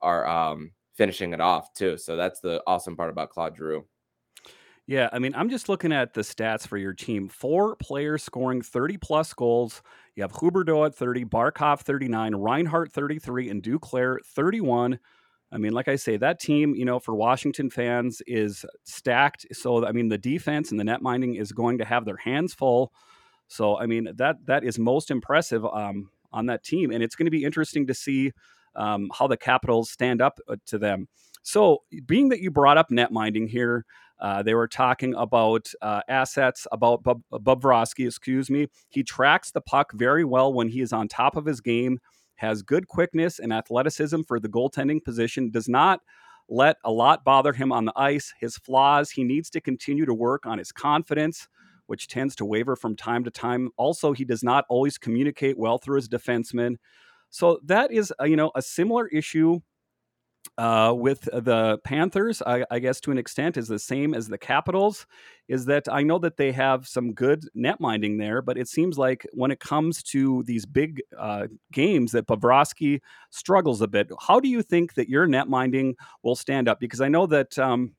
are 0.03 0.27
um, 0.27 0.73
finishing 0.95 1.33
it 1.33 1.41
off 1.41 1.73
too. 1.73 1.97
So 1.97 2.17
that's 2.17 2.41
the 2.41 2.63
awesome 2.67 2.97
part 2.97 3.11
about 3.11 3.31
Claude 3.31 3.57
Giroux. 3.57 3.87
Yeah, 4.91 5.09
I 5.13 5.21
mean, 5.21 5.37
I'm 5.37 5.49
just 5.49 5.69
looking 5.69 5.93
at 5.93 6.15
the 6.15 6.23
stats 6.23 6.67
for 6.67 6.77
your 6.77 6.93
team. 6.93 7.29
Four 7.29 7.77
players 7.77 8.25
scoring 8.25 8.61
30 8.61 8.97
plus 8.97 9.33
goals. 9.33 9.83
You 10.17 10.25
have 10.25 10.33
Huberdeau 10.33 10.85
at 10.85 10.97
30, 10.97 11.27
Barkov 11.27 11.83
39, 11.83 12.35
Reinhart 12.35 12.91
33, 12.93 13.51
and 13.51 13.63
Duclair 13.63 14.17
31. 14.35 14.99
I 15.53 15.59
mean, 15.59 15.75
like 15.75 15.87
I 15.87 15.95
say, 15.95 16.17
that 16.17 16.41
team, 16.41 16.75
you 16.75 16.85
know, 16.85 16.99
for 16.99 17.15
Washington 17.15 17.71
fans 17.71 18.21
is 18.27 18.65
stacked. 18.83 19.47
So, 19.53 19.87
I 19.87 19.93
mean, 19.93 20.09
the 20.09 20.19
defense 20.19 20.73
and 20.73 20.81
the 20.81 20.83
net 20.83 21.03
minding 21.03 21.37
is 21.37 21.53
going 21.53 21.79
to 21.79 21.85
have 21.85 22.05
their 22.05 22.17
hands 22.17 22.53
full. 22.53 22.93
So, 23.47 23.79
I 23.79 23.87
mean, 23.87 24.09
that 24.17 24.45
that 24.47 24.65
is 24.65 24.77
most 24.77 25.13
impressive 25.13 25.65
um, 25.67 26.11
on 26.33 26.47
that 26.47 26.65
team, 26.65 26.91
and 26.91 27.01
it's 27.01 27.15
going 27.15 27.27
to 27.27 27.31
be 27.31 27.45
interesting 27.45 27.87
to 27.87 27.95
see 27.95 28.33
um, 28.75 29.09
how 29.17 29.29
the 29.29 29.37
Capitals 29.37 29.89
stand 29.89 30.21
up 30.21 30.41
uh, 30.49 30.57
to 30.67 30.79
them. 30.79 31.07
So, 31.43 31.85
being 32.07 32.31
that 32.31 32.41
you 32.41 32.51
brought 32.51 32.77
up 32.77 32.91
net 32.91 33.13
minding 33.13 33.47
here, 33.47 33.85
uh, 34.21 34.43
they 34.43 34.55
were 34.55 34.69
talking 34.69 35.15
about 35.15 35.73
uh, 35.81 36.03
assets, 36.09 36.67
about 36.73 37.03
Bub- 37.03 37.23
Bobrovsky, 37.33 38.07
excuse 38.07 38.51
me. 38.51 38.69
He 38.91 39.03
tracks 39.03 39.51
the 39.51 39.61
puck 39.61 39.93
very 39.95 40.25
well 40.25 40.53
when 40.53 40.69
he 40.69 40.81
is 40.81 40.93
on 40.93 41.09
top 41.09 41.37
of 41.37 41.47
his 41.47 41.61
game, 41.61 41.99
has 42.37 42.63
good 42.63 42.89
quickness 42.89 43.39
and 43.39 43.53
athleticism 43.53 44.23
for 44.29 44.39
the 44.39 44.49
goaltending 44.49 45.03
position, 45.03 45.51
does 45.51 45.69
not 45.69 46.01
let 46.49 46.77
a 46.85 46.91
lot 46.91 47.25
bother 47.25 47.53
him 47.53 47.73
on 47.73 47.85
the 47.85 47.93
ice. 47.97 48.35
His 48.41 48.57
flaws, 48.59 49.11
he 49.11 49.25
needs 49.25 49.49
to 49.51 49.61
continue 49.61 50.05
to 50.05 50.15
work 50.15 50.47
on 50.47 50.59
his 50.59 50.73
confidence, 50.73 51.49
which 51.87 52.09
tends 52.09 52.35
to 52.37 52.45
waver 52.45 52.77
from 52.77 52.97
time 52.97 53.25
to 53.25 53.31
time. 53.31 53.71
Also, 53.77 54.13
he 54.13 54.25
does 54.25 54.43
not 54.43 54.65
always 54.69 54.99
communicate 54.99 55.59
well 55.59 55.79
through 55.79 55.97
his 55.97 56.09
defensemen. 56.09 56.77
So 57.31 57.61
that 57.65 57.93
is, 57.93 58.13
uh, 58.21 58.25
you 58.25 58.37
know, 58.37 58.51
a 58.55 58.63
similar 58.63 59.07
issue 59.09 59.61
uh, 60.59 60.93
with 60.95 61.23
the 61.23 61.79
Panthers, 61.85 62.43
I, 62.43 62.65
I, 62.71 62.79
guess 62.79 63.01
to 63.01 63.11
an 63.11 63.19
extent, 63.19 63.57
is 63.57 63.69
the 63.69 63.79
same 63.79 64.15
as 64.15 64.29
the 64.29 64.39
Capitals. 64.39 65.07
Is 65.49 65.65
that 65.67 65.85
I 65.91 66.03
know 66.03 66.19
that 66.19 66.37
they 66.37 66.53
have 66.53 66.87
some 66.87 67.13
good 67.13 67.45
net 67.55 67.81
minding 67.81 68.19
there, 68.19 68.43
but 68.43 68.59
it 68.59 68.69
seems 68.69 68.99
like 68.99 69.27
when 69.33 69.51
it 69.51 69.59
comes 69.59 70.03
to 70.05 70.43
these 70.45 70.67
big 70.67 71.03
uh, 71.19 71.47
games, 71.73 72.13
that 72.13 72.27
Bobrovsky 72.27 73.01
struggles 73.31 73.81
a 73.81 73.89
bit. 73.89 74.11
How 74.21 74.39
do 74.39 74.49
you 74.49 74.63
think 74.63 74.95
that 74.95 75.09
your 75.09 75.27
net 75.27 75.49
minding 75.49 75.97
will 76.23 76.37
stand 76.37 76.69
up? 76.69 76.79
Because 76.79 77.01
I 77.01 77.09
know 77.09 77.27
that. 77.27 77.59
Um, 77.59 77.95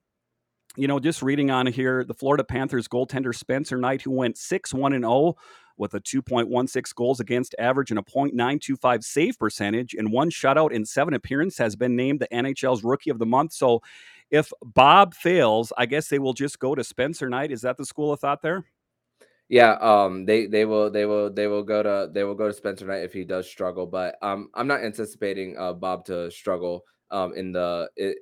you 0.76 0.88
know, 0.88 1.00
just 1.00 1.22
reading 1.22 1.52
on 1.52 1.68
here, 1.68 2.04
the 2.04 2.14
Florida 2.14 2.44
Panthers 2.44 2.88
goaltender 2.88 3.36
Spencer 3.36 3.78
Knight, 3.78 4.02
who 4.02 4.12
went 4.12 4.38
6 4.38 4.74
1 4.74 4.94
and 4.94 5.04
0 5.04 5.36
with 5.78 5.94
a 5.96 6.00
2.16 6.00 6.96
goals 6.96 7.20
against 7.20 7.56
average 7.58 7.90
and 7.90 8.00
a 8.00 8.04
.925 8.04 9.04
save 9.04 9.40
percentage 9.40 9.96
and 9.96 10.12
one 10.12 10.30
shutout 10.30 10.72
in 10.72 10.86
seven 10.86 11.14
appearances 11.14 11.58
has 11.58 11.76
been 11.76 11.96
named 11.96 12.20
the 12.20 12.28
NHL's 12.28 12.84
rookie 12.84 13.10
of 13.10 13.20
the 13.20 13.26
month. 13.26 13.54
So 13.54 13.82
if 14.30 14.52
Bob 14.64 15.16
fails, 15.16 15.74
I 15.78 15.88
guess 15.88 16.08
they 16.08 16.20
will 16.20 16.34
just 16.34 16.60
go 16.60 16.76
to 16.76 16.84
Spencer 16.84 17.30
Knight. 17.30 17.52
Is 17.52 17.62
that 17.62 17.78
the 17.78 17.86
school 17.86 18.14
of 18.14 18.20
thought 18.20 18.42
there? 18.42 18.66
Yeah, 19.50 19.74
um, 19.82 20.26
they 20.26 20.46
they 20.46 20.64
will 20.64 20.90
they 20.90 21.06
will 21.06 21.30
they 21.30 21.48
will 21.48 21.64
go 21.64 21.84
to 21.84 22.10
they 22.14 22.24
will 22.24 22.36
go 22.36 22.48
to 22.48 22.54
Spencer 22.54 22.86
Knight 22.86 23.04
if 23.04 23.12
he 23.12 23.26
does 23.26 23.50
struggle, 23.50 23.86
but 23.86 24.16
um, 24.22 24.50
I'm 24.54 24.68
not 24.68 24.82
anticipating 24.82 25.58
uh 25.58 25.74
Bob 25.74 26.06
to 26.06 26.32
struggle 26.32 26.86
um 27.10 27.34
in 27.34 27.52
the 27.52 27.90
it, 27.98 28.18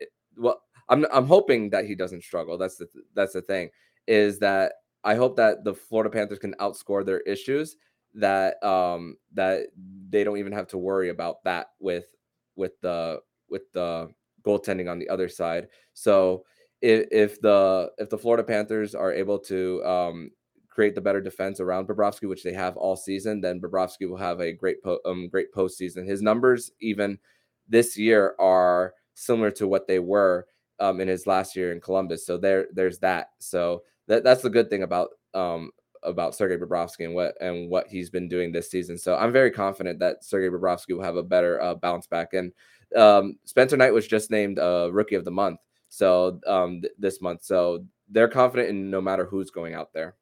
it, 0.00 0.08
well 0.38 0.62
I'm 0.92 1.06
I'm 1.10 1.26
hoping 1.26 1.70
that 1.70 1.86
he 1.86 1.94
doesn't 1.94 2.22
struggle. 2.22 2.58
That's 2.58 2.76
the 2.76 2.86
that's 3.14 3.32
the 3.32 3.40
thing 3.42 3.70
is 4.06 4.38
that 4.40 4.74
I 5.04 5.14
hope 5.14 5.36
that 5.36 5.64
the 5.64 5.74
Florida 5.74 6.10
Panthers 6.10 6.38
can 6.38 6.54
outscore 6.60 7.04
their 7.04 7.20
issues 7.20 7.76
that 8.14 8.62
um 8.62 9.16
that 9.32 9.68
they 10.10 10.22
don't 10.22 10.36
even 10.36 10.52
have 10.52 10.66
to 10.68 10.78
worry 10.78 11.08
about 11.08 11.42
that 11.44 11.68
with 11.80 12.14
with 12.56 12.78
the 12.82 13.20
with 13.48 13.72
the 13.72 14.10
goaltending 14.42 14.90
on 14.90 14.98
the 14.98 15.08
other 15.08 15.28
side. 15.30 15.68
So 15.94 16.44
if, 16.82 17.06
if 17.10 17.40
the 17.40 17.90
if 17.96 18.10
the 18.10 18.18
Florida 18.18 18.44
Panthers 18.44 18.94
are 18.94 19.12
able 19.12 19.38
to 19.40 19.82
um 19.86 20.30
create 20.68 20.94
the 20.94 21.00
better 21.00 21.22
defense 21.22 21.58
around 21.58 21.88
Bobrovsky, 21.88 22.28
which 22.28 22.42
they 22.42 22.52
have 22.52 22.76
all 22.76 22.96
season, 22.96 23.40
then 23.40 23.62
Bobrovsky 23.62 24.08
will 24.08 24.18
have 24.18 24.40
a 24.42 24.52
great 24.52 24.82
po- 24.82 25.00
um 25.06 25.28
great 25.28 25.54
postseason. 25.54 26.06
His 26.06 26.20
numbers 26.20 26.70
even 26.80 27.18
this 27.66 27.96
year 27.96 28.34
are 28.38 28.92
similar 29.14 29.50
to 29.52 29.66
what 29.66 29.88
they 29.88 29.98
were 29.98 30.46
um 30.80 31.00
in 31.00 31.08
his 31.08 31.26
last 31.26 31.56
year 31.56 31.72
in 31.72 31.80
Columbus. 31.80 32.26
So 32.26 32.36
there 32.36 32.66
there's 32.72 32.98
that. 33.00 33.30
So 33.38 33.82
that 34.08 34.24
that's 34.24 34.42
the 34.42 34.50
good 34.50 34.70
thing 34.70 34.82
about 34.82 35.10
um 35.34 35.70
about 36.02 36.34
Sergei 36.34 36.56
Bobrovsky 36.56 37.04
and 37.04 37.14
what 37.14 37.40
and 37.40 37.70
what 37.70 37.86
he's 37.88 38.10
been 38.10 38.28
doing 38.28 38.52
this 38.52 38.70
season. 38.70 38.98
So 38.98 39.16
I'm 39.16 39.32
very 39.32 39.50
confident 39.50 39.98
that 40.00 40.24
Sergei 40.24 40.54
Bobrovsky 40.54 40.96
will 40.96 41.04
have 41.04 41.16
a 41.16 41.22
better 41.22 41.60
uh, 41.62 41.74
bounce 41.74 42.06
back. 42.06 42.34
And 42.34 42.52
um, 42.96 43.38
Spencer 43.44 43.76
Knight 43.76 43.92
was 43.94 44.06
just 44.06 44.30
named 44.30 44.58
uh, 44.58 44.90
Rookie 44.92 45.14
of 45.14 45.24
the 45.24 45.30
Month. 45.30 45.60
So 45.88 46.40
um, 46.46 46.80
th- 46.80 46.92
this 46.98 47.20
month, 47.20 47.44
so 47.44 47.84
they're 48.10 48.28
confident 48.28 48.70
in 48.70 48.90
no 48.90 49.00
matter 49.00 49.24
who's 49.24 49.50
going 49.50 49.74
out 49.74 49.92
there. 49.92 50.16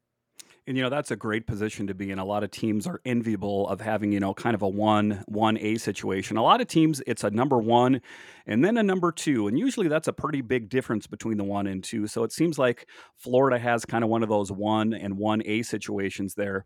And 0.67 0.77
you 0.77 0.83
know 0.83 0.89
that's 0.89 1.09
a 1.09 1.15
great 1.15 1.47
position 1.47 1.87
to 1.87 1.95
be 1.95 2.11
in. 2.11 2.19
A 2.19 2.25
lot 2.25 2.43
of 2.43 2.51
teams 2.51 2.85
are 2.85 3.01
enviable 3.03 3.67
of 3.67 3.81
having 3.81 4.11
you 4.11 4.19
know 4.19 4.33
kind 4.33 4.53
of 4.53 4.61
a 4.61 4.69
one 4.69 5.23
one 5.27 5.57
A 5.57 5.77
situation. 5.77 6.37
A 6.37 6.43
lot 6.43 6.61
of 6.61 6.67
teams 6.67 7.01
it's 7.07 7.23
a 7.23 7.31
number 7.31 7.57
one 7.57 7.99
and 8.45 8.63
then 8.63 8.77
a 8.77 8.83
number 8.83 9.11
two, 9.11 9.47
and 9.47 9.57
usually 9.57 9.87
that's 9.87 10.07
a 10.07 10.13
pretty 10.13 10.41
big 10.41 10.69
difference 10.69 11.07
between 11.07 11.37
the 11.37 11.43
one 11.43 11.65
and 11.65 11.83
two. 11.83 12.05
So 12.05 12.23
it 12.23 12.31
seems 12.31 12.59
like 12.59 12.87
Florida 13.17 13.57
has 13.57 13.85
kind 13.85 14.03
of 14.03 14.09
one 14.11 14.21
of 14.21 14.29
those 14.29 14.51
one 14.51 14.93
and 14.93 15.17
one 15.17 15.41
A 15.45 15.63
situations 15.63 16.35
there. 16.35 16.65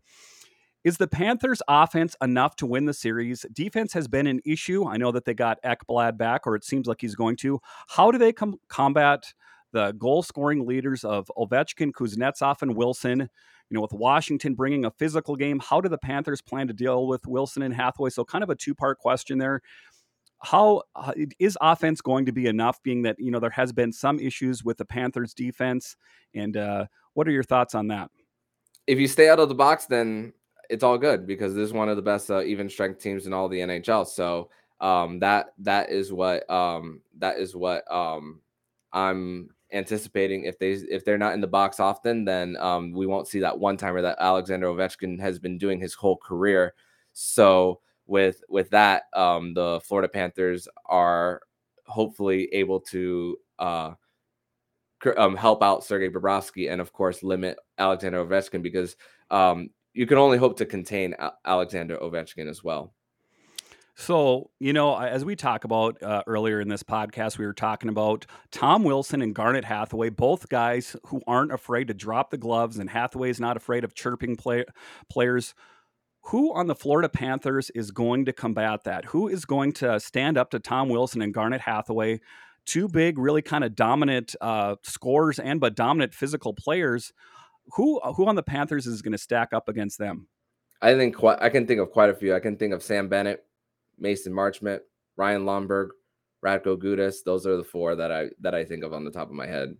Is 0.84 0.98
the 0.98 1.08
Panthers' 1.08 1.62
offense 1.66 2.14
enough 2.22 2.54
to 2.56 2.66
win 2.66 2.84
the 2.84 2.94
series? 2.94 3.44
Defense 3.52 3.92
has 3.94 4.06
been 4.06 4.28
an 4.28 4.40
issue. 4.44 4.86
I 4.86 4.98
know 4.98 5.10
that 5.10 5.24
they 5.24 5.34
got 5.34 5.60
Ekblad 5.64 6.16
back, 6.16 6.46
or 6.46 6.54
it 6.54 6.64
seems 6.64 6.86
like 6.86 7.00
he's 7.00 7.16
going 7.16 7.34
to. 7.38 7.58
How 7.88 8.12
do 8.12 8.18
they 8.18 8.32
com- 8.32 8.60
combat 8.68 9.32
the 9.72 9.90
goal 9.98 10.22
scoring 10.22 10.64
leaders 10.64 11.02
of 11.02 11.28
Ovechkin, 11.36 11.90
Kuznetsov, 11.90 12.62
and 12.62 12.76
Wilson? 12.76 13.30
You 13.70 13.74
know, 13.74 13.80
with 13.80 13.92
Washington 13.92 14.54
bringing 14.54 14.84
a 14.84 14.90
physical 14.90 15.36
game, 15.36 15.60
how 15.60 15.80
do 15.80 15.88
the 15.88 15.98
Panthers 15.98 16.40
plan 16.40 16.68
to 16.68 16.72
deal 16.72 17.06
with 17.06 17.26
Wilson 17.26 17.62
and 17.62 17.74
Hathaway? 17.74 18.10
So, 18.10 18.24
kind 18.24 18.44
of 18.44 18.50
a 18.50 18.54
two 18.54 18.74
part 18.74 18.98
question 18.98 19.38
there. 19.38 19.60
How 20.42 20.82
uh, 20.94 21.12
is 21.38 21.56
offense 21.60 22.00
going 22.00 22.26
to 22.26 22.32
be 22.32 22.46
enough, 22.46 22.82
being 22.82 23.02
that, 23.02 23.16
you 23.18 23.30
know, 23.30 23.40
there 23.40 23.50
has 23.50 23.72
been 23.72 23.92
some 23.92 24.20
issues 24.20 24.62
with 24.62 24.76
the 24.76 24.84
Panthers 24.84 25.34
defense? 25.34 25.96
And 26.34 26.56
uh, 26.56 26.86
what 27.14 27.26
are 27.26 27.32
your 27.32 27.42
thoughts 27.42 27.74
on 27.74 27.88
that? 27.88 28.10
If 28.86 28.98
you 28.98 29.08
stay 29.08 29.28
out 29.28 29.40
of 29.40 29.48
the 29.48 29.54
box, 29.54 29.86
then 29.86 30.32
it's 30.68 30.84
all 30.84 30.98
good 30.98 31.26
because 31.26 31.54
this 31.54 31.66
is 31.66 31.72
one 31.72 31.88
of 31.88 31.96
the 31.96 32.02
best 32.02 32.30
uh, 32.30 32.42
even 32.42 32.68
strength 32.68 33.00
teams 33.00 33.26
in 33.26 33.32
all 33.32 33.48
the 33.48 33.58
NHL. 33.58 34.06
So, 34.06 34.50
um, 34.80 35.18
that 35.20 35.54
that 35.58 35.90
is 35.90 36.12
what 36.12 36.48
um, 36.50 37.00
that 37.18 37.38
is 37.38 37.56
what 37.56 37.90
um, 37.90 38.40
I'm 38.92 39.48
anticipating 39.72 40.44
if 40.44 40.58
they 40.58 40.72
if 40.72 41.04
they're 41.04 41.18
not 41.18 41.34
in 41.34 41.40
the 41.40 41.46
box 41.46 41.80
often, 41.80 42.24
then 42.24 42.56
um, 42.58 42.92
we 42.92 43.06
won't 43.06 43.28
see 43.28 43.40
that 43.40 43.58
one 43.58 43.76
timer 43.76 44.02
that 44.02 44.18
Alexander 44.20 44.68
Ovechkin 44.68 45.20
has 45.20 45.38
been 45.38 45.58
doing 45.58 45.80
his 45.80 45.94
whole 45.94 46.16
career. 46.16 46.74
So 47.12 47.80
with 48.06 48.42
with 48.48 48.70
that, 48.70 49.04
um, 49.12 49.54
the 49.54 49.80
Florida 49.82 50.08
Panthers 50.08 50.68
are 50.86 51.40
hopefully 51.86 52.48
able 52.52 52.80
to 52.80 53.36
uh, 53.58 53.92
um, 55.16 55.36
help 55.36 55.62
out 55.62 55.84
Sergei 55.84 56.08
Bobrovsky 56.08 56.70
and 56.70 56.80
of 56.80 56.92
course 56.92 57.22
limit 57.22 57.58
Alexander 57.78 58.24
Ovechkin 58.24 58.62
because 58.62 58.96
um, 59.30 59.70
you 59.94 60.06
can 60.06 60.18
only 60.18 60.38
hope 60.38 60.56
to 60.58 60.66
contain 60.66 61.14
Alexander 61.44 61.96
Ovechkin 61.96 62.48
as 62.48 62.62
well. 62.62 62.92
So, 63.98 64.50
you 64.60 64.74
know, 64.74 64.94
as 64.94 65.24
we 65.24 65.36
talk 65.36 65.64
about 65.64 66.02
uh, 66.02 66.22
earlier 66.26 66.60
in 66.60 66.68
this 66.68 66.82
podcast, 66.82 67.38
we 67.38 67.46
were 67.46 67.54
talking 67.54 67.88
about 67.88 68.26
Tom 68.52 68.84
Wilson 68.84 69.22
and 69.22 69.34
Garnet 69.34 69.64
Hathaway, 69.64 70.10
both 70.10 70.50
guys 70.50 70.94
who 71.06 71.22
aren't 71.26 71.50
afraid 71.50 71.88
to 71.88 71.94
drop 71.94 72.30
the 72.30 72.36
gloves, 72.36 72.76
and 72.76 72.90
Hathaway 72.90 73.30
is 73.30 73.40
not 73.40 73.56
afraid 73.56 73.84
of 73.84 73.94
chirping 73.94 74.36
play- 74.36 74.66
players. 75.08 75.54
Who 76.26 76.54
on 76.54 76.66
the 76.66 76.74
Florida 76.74 77.08
Panthers 77.08 77.70
is 77.70 77.90
going 77.90 78.26
to 78.26 78.34
combat 78.34 78.84
that? 78.84 79.06
Who 79.06 79.28
is 79.28 79.46
going 79.46 79.72
to 79.74 79.98
stand 79.98 80.36
up 80.36 80.50
to 80.50 80.58
Tom 80.58 80.90
Wilson 80.90 81.22
and 81.22 81.32
Garnet 81.32 81.62
Hathaway? 81.62 82.20
Two 82.66 82.88
big, 82.88 83.16
really 83.16 83.42
kind 83.42 83.64
of 83.64 83.74
dominant 83.74 84.36
uh, 84.42 84.76
and 85.42 85.58
but 85.58 85.74
dominant 85.74 86.12
physical 86.12 86.52
players. 86.52 87.14
Who 87.76 87.98
who 88.00 88.26
on 88.26 88.34
the 88.34 88.42
Panthers 88.42 88.86
is 88.86 89.00
going 89.00 89.12
to 89.12 89.18
stack 89.18 89.54
up 89.54 89.70
against 89.70 89.98
them? 89.98 90.28
I 90.82 90.94
think 90.94 91.16
quite, 91.16 91.38
I 91.40 91.48
can 91.48 91.66
think 91.66 91.80
of 91.80 91.90
quite 91.90 92.10
a 92.10 92.14
few. 92.14 92.34
I 92.34 92.40
can 92.40 92.56
think 92.56 92.74
of 92.74 92.82
Sam 92.82 93.08
Bennett, 93.08 93.45
Mason 93.98 94.32
Marchment, 94.32 94.80
Ryan 95.16 95.44
Lomberg, 95.44 95.88
Radko 96.44 96.76
Gudas. 96.76 97.16
Those 97.24 97.46
are 97.46 97.56
the 97.56 97.64
four 97.64 97.96
that 97.96 98.12
I 98.12 98.28
that 98.40 98.54
I 98.54 98.64
think 98.64 98.84
of 98.84 98.92
on 98.92 99.04
the 99.04 99.10
top 99.10 99.28
of 99.28 99.34
my 99.34 99.46
head. 99.46 99.74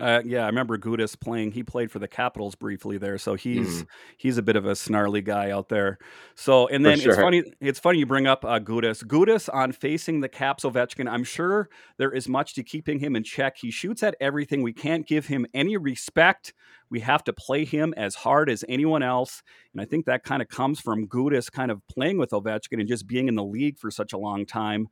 Uh, 0.00 0.22
yeah, 0.24 0.44
I 0.44 0.46
remember 0.46 0.78
Gudas 0.78 1.18
playing. 1.18 1.52
He 1.52 1.64
played 1.64 1.90
for 1.90 1.98
the 1.98 2.06
Capitals 2.06 2.54
briefly 2.54 2.98
there, 2.98 3.18
so 3.18 3.34
he's 3.34 3.82
Mhm. 3.82 3.86
he's 4.16 4.38
a 4.38 4.42
bit 4.42 4.54
of 4.54 4.64
a 4.64 4.76
snarly 4.76 5.22
guy 5.22 5.50
out 5.50 5.68
there. 5.68 5.98
So, 6.36 6.68
and 6.68 6.86
then 6.86 6.98
it's 7.10 7.16
funny. 7.24 7.42
It's 7.60 7.80
funny 7.80 7.98
you 7.98 8.06
bring 8.06 8.26
up 8.28 8.44
uh, 8.44 8.60
Gudas. 8.60 9.02
Gudas 9.04 9.48
on 9.52 9.72
facing 9.72 10.20
the 10.20 10.28
Caps 10.28 10.62
Ovechkin. 10.64 11.10
I'm 11.10 11.24
sure 11.24 11.68
there 11.96 12.12
is 12.12 12.28
much 12.28 12.54
to 12.54 12.62
keeping 12.62 13.00
him 13.00 13.16
in 13.16 13.24
check. 13.24 13.56
He 13.58 13.72
shoots 13.72 14.04
at 14.04 14.14
everything. 14.20 14.62
We 14.62 14.72
can't 14.72 15.04
give 15.04 15.26
him 15.26 15.46
any 15.52 15.76
respect. 15.76 16.54
We 16.90 17.00
have 17.00 17.24
to 17.24 17.32
play 17.32 17.64
him 17.64 17.92
as 17.96 18.14
hard 18.14 18.48
as 18.48 18.64
anyone 18.68 19.02
else, 19.02 19.42
and 19.72 19.82
I 19.82 19.84
think 19.84 20.06
that 20.06 20.22
kind 20.22 20.40
of 20.42 20.48
comes 20.48 20.78
from 20.80 21.08
Gudas 21.08 21.50
kind 21.50 21.70
of 21.72 21.82
playing 21.88 22.18
with 22.18 22.30
Ovechkin 22.30 22.78
and 22.78 22.88
just 22.88 23.06
being 23.08 23.26
in 23.26 23.34
the 23.34 23.44
league 23.44 23.78
for 23.78 23.90
such 23.90 24.12
a 24.12 24.18
long 24.18 24.46
time 24.46 24.86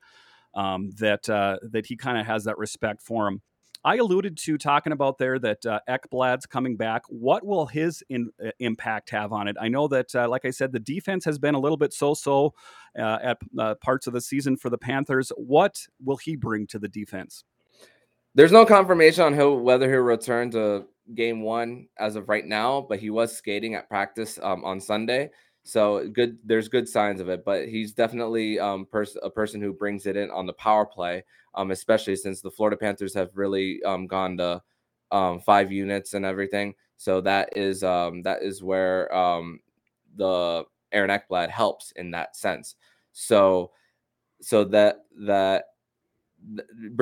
um, 0.54 0.90
that 0.98 1.28
uh, 1.30 1.58
that 1.62 1.86
he 1.86 1.96
kind 1.96 2.18
of 2.18 2.26
has 2.26 2.42
that 2.44 2.58
respect 2.58 3.02
for 3.02 3.28
him. 3.28 3.42
I 3.86 3.98
alluded 3.98 4.36
to 4.38 4.58
talking 4.58 4.92
about 4.92 5.16
there 5.16 5.38
that 5.38 5.64
uh, 5.64 5.78
Ekblad's 5.88 6.44
coming 6.44 6.76
back. 6.76 7.02
What 7.08 7.46
will 7.46 7.66
his 7.66 8.02
in, 8.08 8.30
uh, 8.44 8.50
impact 8.58 9.10
have 9.10 9.32
on 9.32 9.46
it? 9.46 9.54
I 9.60 9.68
know 9.68 9.86
that, 9.86 10.12
uh, 10.12 10.28
like 10.28 10.44
I 10.44 10.50
said, 10.50 10.72
the 10.72 10.80
defense 10.80 11.24
has 11.24 11.38
been 11.38 11.54
a 11.54 11.60
little 11.60 11.76
bit 11.76 11.92
so-so 11.92 12.52
uh, 12.98 13.18
at 13.22 13.38
uh, 13.56 13.76
parts 13.76 14.08
of 14.08 14.12
the 14.12 14.20
season 14.20 14.56
for 14.56 14.70
the 14.70 14.76
Panthers. 14.76 15.30
What 15.36 15.86
will 16.04 16.16
he 16.16 16.34
bring 16.34 16.66
to 16.66 16.80
the 16.80 16.88
defense? 16.88 17.44
There's 18.34 18.50
no 18.50 18.66
confirmation 18.66 19.22
on 19.22 19.62
whether 19.62 19.88
he'll 19.88 20.00
return 20.00 20.50
to 20.50 20.86
game 21.14 21.42
one 21.42 21.86
as 21.96 22.16
of 22.16 22.28
right 22.28 22.44
now, 22.44 22.84
but 22.88 22.98
he 22.98 23.10
was 23.10 23.36
skating 23.36 23.76
at 23.76 23.88
practice 23.88 24.36
um, 24.42 24.64
on 24.64 24.80
Sunday. 24.80 25.30
So 25.62 26.08
good, 26.08 26.38
there's 26.44 26.68
good 26.68 26.88
signs 26.88 27.20
of 27.20 27.28
it, 27.28 27.44
but 27.44 27.68
he's 27.68 27.92
definitely 27.92 28.58
um, 28.58 28.86
pers- 28.90 29.16
a 29.22 29.30
person 29.30 29.60
who 29.60 29.72
brings 29.72 30.06
it 30.06 30.16
in 30.16 30.30
on 30.30 30.46
the 30.46 30.52
power 30.52 30.86
play, 30.86 31.24
um, 31.56 31.70
especially 31.70 32.16
since 32.16 32.40
the 32.40 32.50
Florida 32.50 32.76
Panthers 32.76 33.14
have 33.14 33.30
really 33.34 33.82
um, 33.84 34.06
gone 34.06 34.36
to 34.38 34.62
um, 35.12 35.40
five 35.40 35.72
units 35.72 36.14
and 36.14 36.24
everything. 36.24 36.74
So 36.96 37.20
that 37.22 37.56
is 37.56 37.82
um, 37.82 38.22
that 38.22 38.42
is 38.42 38.62
where 38.62 39.14
um, 39.14 39.60
the 40.16 40.64
Aaron 40.92 41.10
Ekblad 41.10 41.50
helps 41.50 41.92
in 41.92 42.10
that 42.12 42.36
sense. 42.36 42.76
So 43.12 43.72
so 44.40 44.64
that 44.64 45.04
that 45.20 45.64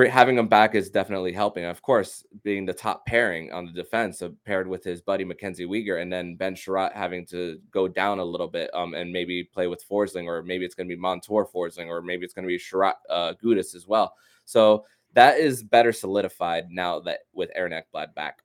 having 0.09 0.37
him 0.37 0.47
back 0.47 0.75
is 0.75 0.89
definitely 0.89 1.31
helping. 1.31 1.65
Of 1.65 1.81
course, 1.81 2.23
being 2.43 2.65
the 2.65 2.73
top 2.73 3.05
pairing 3.05 3.51
on 3.51 3.65
the 3.65 3.71
defense, 3.71 4.21
uh, 4.21 4.29
paired 4.45 4.67
with 4.67 4.83
his 4.83 5.01
buddy 5.01 5.23
Mackenzie 5.23 5.65
Weegar, 5.65 6.01
and 6.01 6.11
then 6.11 6.35
Ben 6.35 6.55
Chiarot 6.55 6.93
having 6.93 7.25
to 7.27 7.59
go 7.71 7.87
down 7.87 8.19
a 8.19 8.25
little 8.25 8.47
bit, 8.47 8.73
um, 8.73 8.93
and 8.93 9.11
maybe 9.11 9.43
play 9.43 9.67
with 9.67 9.87
Forsling, 9.87 10.25
or 10.25 10.41
maybe 10.41 10.65
it's 10.65 10.75
going 10.75 10.87
to 10.87 10.95
be 10.95 10.99
Montour 10.99 11.47
Forsling, 11.53 11.87
or 11.87 12.01
maybe 12.01 12.25
it's 12.25 12.33
going 12.33 12.47
to 12.47 12.47
be 12.47 12.57
Chiarot 12.57 12.95
uh, 13.09 13.33
Gudas 13.41 13.75
as 13.75 13.87
well. 13.87 14.15
So 14.45 14.85
that 15.13 15.39
is 15.39 15.63
better 15.63 15.91
solidified 15.91 16.65
now 16.69 16.99
that 17.01 17.19
with 17.33 17.49
Aaron 17.55 17.73
Ekblad 17.73 18.13
back. 18.15 18.39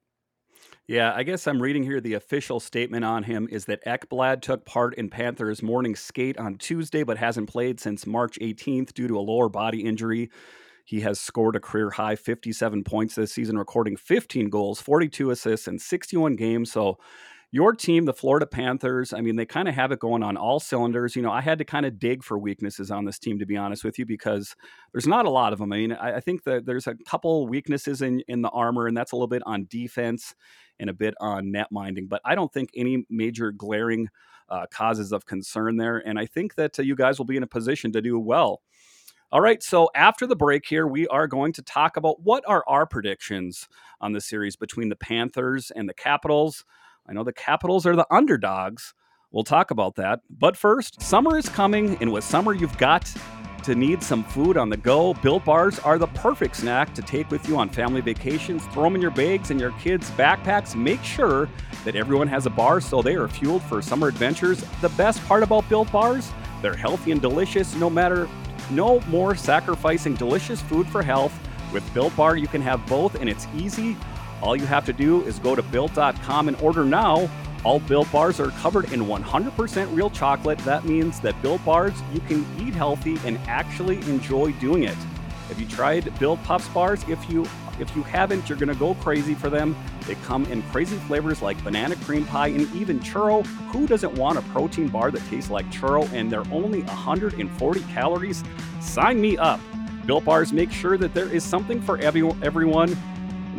Yeah, 0.86 1.12
I 1.14 1.22
guess 1.22 1.46
I'm 1.46 1.62
reading 1.62 1.84
here 1.84 2.00
the 2.00 2.14
official 2.14 2.58
statement 2.58 3.04
on 3.04 3.22
him 3.22 3.46
is 3.50 3.66
that 3.66 3.84
Ekblad 3.84 4.42
took 4.42 4.64
part 4.66 4.94
in 4.94 5.08
Panthers 5.08 5.62
morning 5.62 5.94
skate 5.94 6.36
on 6.36 6.56
Tuesday, 6.56 7.04
but 7.04 7.16
hasn't 7.16 7.48
played 7.48 7.78
since 7.78 8.06
March 8.06 8.38
18th 8.40 8.92
due 8.92 9.06
to 9.06 9.16
a 9.16 9.20
lower 9.20 9.48
body 9.48 9.84
injury. 9.84 10.30
He 10.84 11.00
has 11.02 11.20
scored 11.20 11.54
a 11.54 11.60
career 11.60 11.90
high 11.90 12.16
57 12.16 12.82
points 12.82 13.14
this 13.14 13.32
season, 13.32 13.56
recording 13.56 13.96
15 13.96 14.50
goals, 14.50 14.80
42 14.80 15.30
assists, 15.30 15.68
in 15.68 15.78
61 15.78 16.34
games. 16.34 16.72
So, 16.72 16.98
your 17.52 17.74
team, 17.74 18.04
the 18.04 18.14
Florida 18.14 18.46
Panthers, 18.46 19.12
I 19.12 19.20
mean, 19.20 19.34
they 19.34 19.44
kind 19.44 19.68
of 19.68 19.74
have 19.74 19.90
it 19.90 19.98
going 19.98 20.22
on 20.22 20.36
all 20.36 20.60
cylinders. 20.60 21.16
You 21.16 21.22
know, 21.22 21.32
I 21.32 21.40
had 21.40 21.58
to 21.58 21.64
kind 21.64 21.84
of 21.84 21.98
dig 21.98 22.22
for 22.22 22.38
weaknesses 22.38 22.90
on 22.90 23.04
this 23.04 23.18
team, 23.18 23.40
to 23.40 23.46
be 23.46 23.56
honest 23.56 23.82
with 23.82 23.98
you, 23.98 24.06
because 24.06 24.54
there's 24.92 25.08
not 25.08 25.26
a 25.26 25.30
lot 25.30 25.52
of 25.52 25.58
them. 25.58 25.72
I 25.72 25.76
mean, 25.76 25.92
I, 25.92 26.16
I 26.16 26.20
think 26.20 26.44
that 26.44 26.64
there's 26.64 26.86
a 26.86 26.94
couple 27.06 27.48
weaknesses 27.48 28.02
in, 28.02 28.22
in 28.28 28.42
the 28.42 28.50
armor, 28.50 28.86
and 28.86 28.96
that's 28.96 29.10
a 29.10 29.16
little 29.16 29.26
bit 29.26 29.42
on 29.46 29.66
defense 29.68 30.34
and 30.78 30.88
a 30.88 30.94
bit 30.94 31.14
on 31.20 31.50
net 31.50 31.68
minding. 31.72 32.06
But 32.06 32.20
I 32.24 32.36
don't 32.36 32.52
think 32.52 32.70
any 32.76 33.04
major 33.10 33.50
glaring 33.50 34.08
uh, 34.48 34.66
causes 34.70 35.12
of 35.12 35.26
concern 35.26 35.76
there. 35.76 35.98
And 35.98 36.18
I 36.18 36.26
think 36.26 36.54
that 36.54 36.78
uh, 36.78 36.82
you 36.82 36.94
guys 36.94 37.18
will 37.18 37.26
be 37.26 37.36
in 37.36 37.42
a 37.42 37.48
position 37.48 37.92
to 37.92 38.00
do 38.00 38.18
well. 38.18 38.62
All 39.32 39.40
right, 39.40 39.62
so 39.62 39.88
after 39.94 40.26
the 40.26 40.34
break 40.34 40.66
here, 40.66 40.88
we 40.88 41.06
are 41.06 41.28
going 41.28 41.52
to 41.52 41.62
talk 41.62 41.96
about 41.96 42.20
what 42.20 42.42
are 42.48 42.64
our 42.66 42.84
predictions 42.84 43.68
on 44.00 44.12
the 44.12 44.20
series 44.20 44.56
between 44.56 44.88
the 44.88 44.96
Panthers 44.96 45.70
and 45.70 45.88
the 45.88 45.94
Capitals. 45.94 46.64
I 47.08 47.12
know 47.12 47.24
the 47.24 47.32
Capitals 47.32 47.86
are 47.86 47.96
the 47.96 48.06
underdogs. 48.10 48.94
We'll 49.32 49.44
talk 49.44 49.70
about 49.70 49.96
that. 49.96 50.20
But 50.28 50.56
first, 50.56 51.00
summer 51.02 51.36
is 51.36 51.48
coming, 51.48 51.96
and 52.00 52.12
with 52.12 52.24
summer, 52.24 52.54
you've 52.54 52.76
got 52.78 53.12
to 53.64 53.74
need 53.74 54.02
some 54.02 54.24
food 54.24 54.56
on 54.56 54.70
the 54.70 54.76
go. 54.76 55.14
Built 55.14 55.44
bars 55.44 55.78
are 55.80 55.98
the 55.98 56.06
perfect 56.08 56.56
snack 56.56 56.94
to 56.94 57.02
take 57.02 57.30
with 57.30 57.46
you 57.48 57.56
on 57.58 57.68
family 57.68 58.00
vacations. 58.00 58.64
Throw 58.66 58.84
them 58.84 58.94
in 58.96 59.02
your 59.02 59.10
bags 59.10 59.50
and 59.50 59.60
your 59.60 59.72
kids' 59.72 60.10
backpacks. 60.12 60.74
Make 60.74 61.02
sure 61.04 61.48
that 61.84 61.94
everyone 61.94 62.28
has 62.28 62.46
a 62.46 62.50
bar 62.50 62.80
so 62.80 63.02
they 63.02 63.14
are 63.16 63.28
fueled 63.28 63.62
for 63.62 63.82
summer 63.82 64.08
adventures. 64.08 64.64
The 64.80 64.88
best 64.90 65.22
part 65.26 65.42
about 65.42 65.68
Built 65.68 65.92
bars, 65.92 66.32
they're 66.62 66.76
healthy 66.76 67.12
and 67.12 67.20
delicious 67.20 67.74
no 67.74 67.90
matter 67.90 68.28
no 68.70 69.00
more 69.08 69.34
sacrificing 69.34 70.14
delicious 70.14 70.60
food 70.62 70.86
for 70.88 71.02
health. 71.02 71.38
With 71.72 71.94
Built 71.94 72.16
Bar, 72.16 72.36
you 72.36 72.48
can 72.48 72.60
have 72.62 72.84
both, 72.86 73.14
and 73.14 73.28
it's 73.28 73.46
easy. 73.54 73.96
All 74.42 74.56
you 74.56 74.66
have 74.66 74.86
to 74.86 74.92
do 74.92 75.22
is 75.24 75.38
go 75.38 75.54
to 75.54 75.62
built.com 75.62 76.48
and 76.48 76.60
order 76.60 76.84
now. 76.84 77.28
All 77.62 77.78
Built 77.78 78.10
Bars 78.10 78.40
are 78.40 78.50
covered 78.52 78.90
in 78.92 79.00
100% 79.00 79.94
real 79.94 80.08
chocolate. 80.08 80.58
That 80.60 80.84
means 80.84 81.20
that 81.20 81.40
Built 81.42 81.62
Bars, 81.64 81.92
you 82.12 82.20
can 82.20 82.46
eat 82.58 82.72
healthy 82.72 83.18
and 83.26 83.38
actually 83.46 83.96
enjoy 84.02 84.52
doing 84.52 84.84
it. 84.84 84.96
Have 85.48 85.60
you 85.60 85.66
tried 85.66 86.16
Built 86.18 86.42
Puffs 86.44 86.68
bars? 86.68 87.04
If 87.08 87.28
you 87.28 87.44
if 87.80 87.96
you 87.96 88.02
haven't, 88.02 88.48
you're 88.48 88.58
gonna 88.58 88.74
go 88.74 88.94
crazy 88.94 89.34
for 89.34 89.50
them. 89.50 89.74
They 90.06 90.14
come 90.16 90.44
in 90.46 90.62
crazy 90.64 90.96
flavors 90.96 91.42
like 91.42 91.62
banana 91.64 91.96
cream 91.96 92.26
pie 92.26 92.48
and 92.48 92.72
even 92.74 93.00
churro. 93.00 93.44
Who 93.72 93.86
doesn't 93.86 94.14
want 94.14 94.38
a 94.38 94.42
protein 94.42 94.88
bar 94.88 95.10
that 95.10 95.26
tastes 95.28 95.50
like 95.50 95.68
churro? 95.70 96.10
And 96.12 96.30
they're 96.30 96.44
only 96.52 96.82
140 96.82 97.80
calories. 97.92 98.44
Sign 98.80 99.20
me 99.20 99.38
up. 99.38 99.60
Built 100.06 100.24
bars 100.24 100.52
make 100.52 100.70
sure 100.70 100.96
that 100.98 101.14
there 101.14 101.28
is 101.28 101.42
something 101.42 101.80
for 101.80 101.98
everyone. 101.98 102.96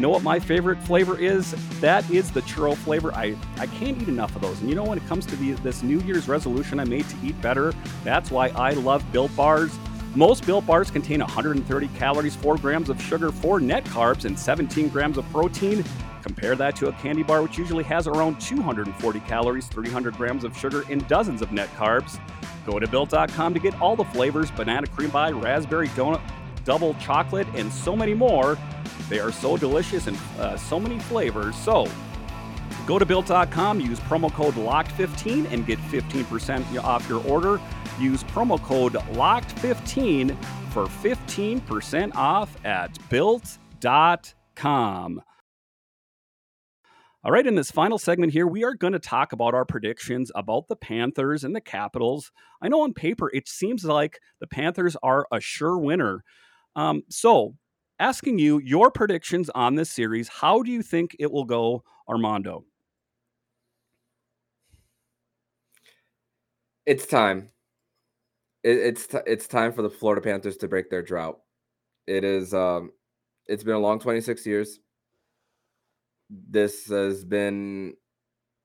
Know 0.02 0.10
what 0.10 0.24
my 0.24 0.40
favorite 0.40 0.82
flavor 0.82 1.20
is? 1.20 1.52
That 1.80 2.10
is 2.10 2.32
the 2.32 2.42
churro 2.42 2.76
flavor. 2.76 3.14
I, 3.14 3.36
I 3.58 3.68
can't 3.68 4.02
eat 4.02 4.08
enough 4.08 4.36
of 4.36 4.42
those. 4.42 4.60
And 4.60 4.68
you 4.68 4.74
know, 4.74 4.84
when 4.84 4.98
it 4.98 5.06
comes 5.06 5.28
to 5.28 5.36
the, 5.36 5.52
this 5.62 5.84
New 5.84 6.00
Year's 6.00 6.28
resolution 6.28 6.80
I 6.80 6.86
made 6.86 7.08
to 7.10 7.16
eat 7.22 7.40
better, 7.40 7.72
that's 8.04 8.32
why 8.32 8.48
I 8.48 8.72
love 8.72 9.06
Built 9.12 9.36
Bars. 9.36 9.78
Most 10.16 10.48
Built 10.48 10.66
Bars 10.66 10.90
contain 10.90 11.20
130 11.20 11.88
calories, 11.90 12.36
4 12.36 12.58
grams 12.58 12.90
of 12.90 13.00
sugar, 13.00 13.32
4 13.32 13.60
net 13.60 13.86
carbs, 13.86 14.26
and 14.26 14.38
17 14.38 14.90
grams 14.90 15.20
of 15.20 15.30
protein. 15.30 15.86
Compare 16.24 16.56
that 16.56 16.76
to 16.78 16.88
a 16.88 16.94
candy 16.94 17.22
bar, 17.22 17.44
which 17.44 17.60
usually 17.60 17.84
has 17.84 18.08
around 18.08 18.42
240 18.42 19.20
calories, 19.20 19.68
300 19.68 20.18
grams 20.18 20.44
of 20.44 20.58
sugar, 20.58 20.84
and 20.90 21.08
dozens 21.08 21.44
of 21.44 21.52
net 21.52 21.70
carbs. 21.76 22.20
Go 22.66 22.80
to 22.80 22.88
Built.com 22.88 23.54
to 23.54 23.60
get 23.60 23.80
all 23.80 23.96
the 23.96 24.06
flavors 24.06 24.50
banana 24.50 24.88
cream 24.88 25.12
pie, 25.12 25.30
raspberry 25.30 25.90
donut, 25.90 26.22
double 26.66 26.94
chocolate, 26.96 27.48
and 27.56 27.72
so 27.72 27.96
many 27.96 28.14
more. 28.14 28.58
They 29.10 29.20
are 29.20 29.32
so 29.32 29.58
delicious 29.58 30.08
and 30.08 30.18
uh, 30.40 30.58
so 30.58 30.80
many 30.80 31.00
flavors. 31.00 31.56
So 31.56 31.88
go 32.88 32.98
to 33.00 33.06
Built.com, 33.06 33.80
use 33.80 34.00
promo 34.02 34.32
code 34.32 34.56
LOCKED15 34.56 35.52
and 35.52 35.66
get 35.66 35.80
15% 35.80 36.84
off 36.84 37.08
your 37.10 37.26
order. 37.28 37.60
Use 38.00 38.24
promo 38.24 38.62
code 38.62 38.94
LOCKED15 38.94 40.38
for 40.72 40.86
15% 40.86 42.16
off 42.16 42.66
at 42.66 42.98
Built.com. 43.10 44.32
All 47.24 47.32
right, 47.32 47.46
in 47.46 47.54
this 47.54 47.70
final 47.70 48.00
segment 48.00 48.34
here, 48.34 48.48
we 48.48 48.64
are 48.64 48.74
going 48.74 48.94
to 48.94 49.00
talk 49.00 49.32
about 49.32 49.54
our 49.54 49.64
predictions 49.64 50.32
about 50.34 50.68
the 50.68 50.76
Panthers 50.76 51.44
and 51.44 51.56
the 51.56 51.62
Capitals. 51.62 52.32
I 52.64 52.68
know 52.68 52.82
on 52.82 52.94
paper 52.96 53.30
it 53.32 53.48
seems 53.48 53.86
like 53.86 54.20
the 54.40 54.48
Panthers 54.48 54.98
are 55.04 55.28
a 55.32 55.40
sure 55.40 55.78
winner. 55.78 56.24
Um, 56.76 57.04
so, 57.10 57.56
asking 58.00 58.40
you 58.40 58.60
your 58.60 58.92
predictions 58.92 59.50
on 59.52 59.76
this 59.76 59.92
series, 59.92 60.28
how 60.28 60.64
do 60.64 60.72
you 60.72 60.82
think 60.82 61.16
it 61.20 61.32
will 61.32 61.46
go, 61.46 61.84
Armando? 62.08 62.66
It's 66.86 67.06
time. 67.06 67.50
It, 68.64 68.78
it's 68.78 69.08
t- 69.08 69.18
it's 69.26 69.48
time 69.48 69.72
for 69.72 69.82
the 69.82 69.90
Florida 69.90 70.22
Panthers 70.22 70.58
to 70.58 70.68
break 70.68 70.90
their 70.90 71.02
drought. 71.02 71.40
It 72.08 72.24
is. 72.24 72.54
Um, 72.54 72.92
it's 73.48 73.64
been 73.64 73.76
a 73.76 73.80
long 73.80 74.00
26 74.00 74.46
years 74.46 74.80
this 76.50 76.88
has 76.88 77.26
been 77.26 77.94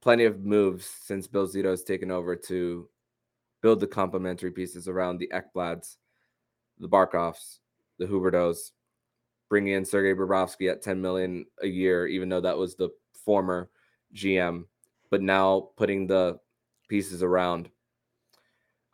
plenty 0.02 0.24
of 0.24 0.44
moves 0.44 0.88
since 1.02 1.26
Bill 1.26 1.48
Zito 1.48 1.70
has 1.70 1.82
taken 1.82 2.10
over 2.10 2.36
to 2.36 2.88
build 3.62 3.80
the 3.80 3.86
complementary 3.86 4.52
pieces 4.52 4.86
around 4.86 5.18
the 5.18 5.30
Ekblads, 5.32 5.96
the 6.78 6.88
Barkovs, 6.88 7.58
the 7.98 8.06
Huberdeaus, 8.06 8.72
bringing 9.48 9.74
in 9.74 9.84
Sergei 9.84 10.18
Bobrovsky 10.18 10.70
at 10.70 10.82
10 10.82 11.00
million 11.00 11.46
a 11.62 11.66
year, 11.66 12.06
even 12.06 12.28
though 12.28 12.40
that 12.40 12.56
was 12.56 12.74
the 12.74 12.90
former 13.24 13.70
GM, 14.14 14.64
but 15.10 15.22
now 15.22 15.70
putting 15.76 16.06
the 16.06 16.38
pieces 16.88 17.22
around. 17.22 17.68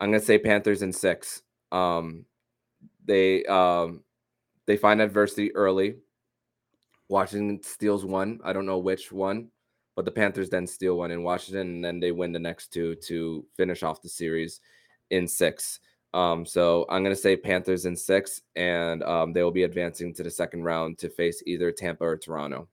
I'm 0.00 0.10
gonna 0.10 0.20
say 0.20 0.38
Panthers 0.38 0.82
in 0.82 0.92
six. 0.92 1.42
Um, 1.70 2.24
they 3.04 3.44
um, 3.44 4.02
they 4.66 4.76
find 4.76 5.00
adversity 5.00 5.54
early 5.54 5.96
Washington 7.12 7.62
steals 7.62 8.06
one. 8.06 8.40
I 8.42 8.54
don't 8.54 8.64
know 8.64 8.78
which 8.78 9.12
one, 9.12 9.48
but 9.94 10.06
the 10.06 10.10
Panthers 10.10 10.48
then 10.48 10.66
steal 10.66 10.96
one 10.96 11.10
in 11.10 11.22
Washington, 11.22 11.68
and 11.68 11.84
then 11.84 12.00
they 12.00 12.10
win 12.10 12.32
the 12.32 12.38
next 12.38 12.72
two 12.72 12.94
to 13.06 13.44
finish 13.54 13.82
off 13.82 14.00
the 14.00 14.08
series 14.08 14.60
in 15.10 15.28
six. 15.28 15.78
Um, 16.14 16.44
so 16.44 16.84
I'm 16.90 17.02
going 17.02 17.14
to 17.14 17.20
say 17.20 17.36
Panthers 17.36 17.86
in 17.86 17.96
six, 17.96 18.42
and 18.54 19.02
um, 19.02 19.32
they 19.32 19.42
will 19.42 19.50
be 19.50 19.62
advancing 19.62 20.12
to 20.14 20.22
the 20.22 20.30
second 20.30 20.64
round 20.64 20.98
to 20.98 21.08
face 21.08 21.42
either 21.46 21.72
Tampa 21.72 22.04
or 22.04 22.16
Toronto. 22.16 22.68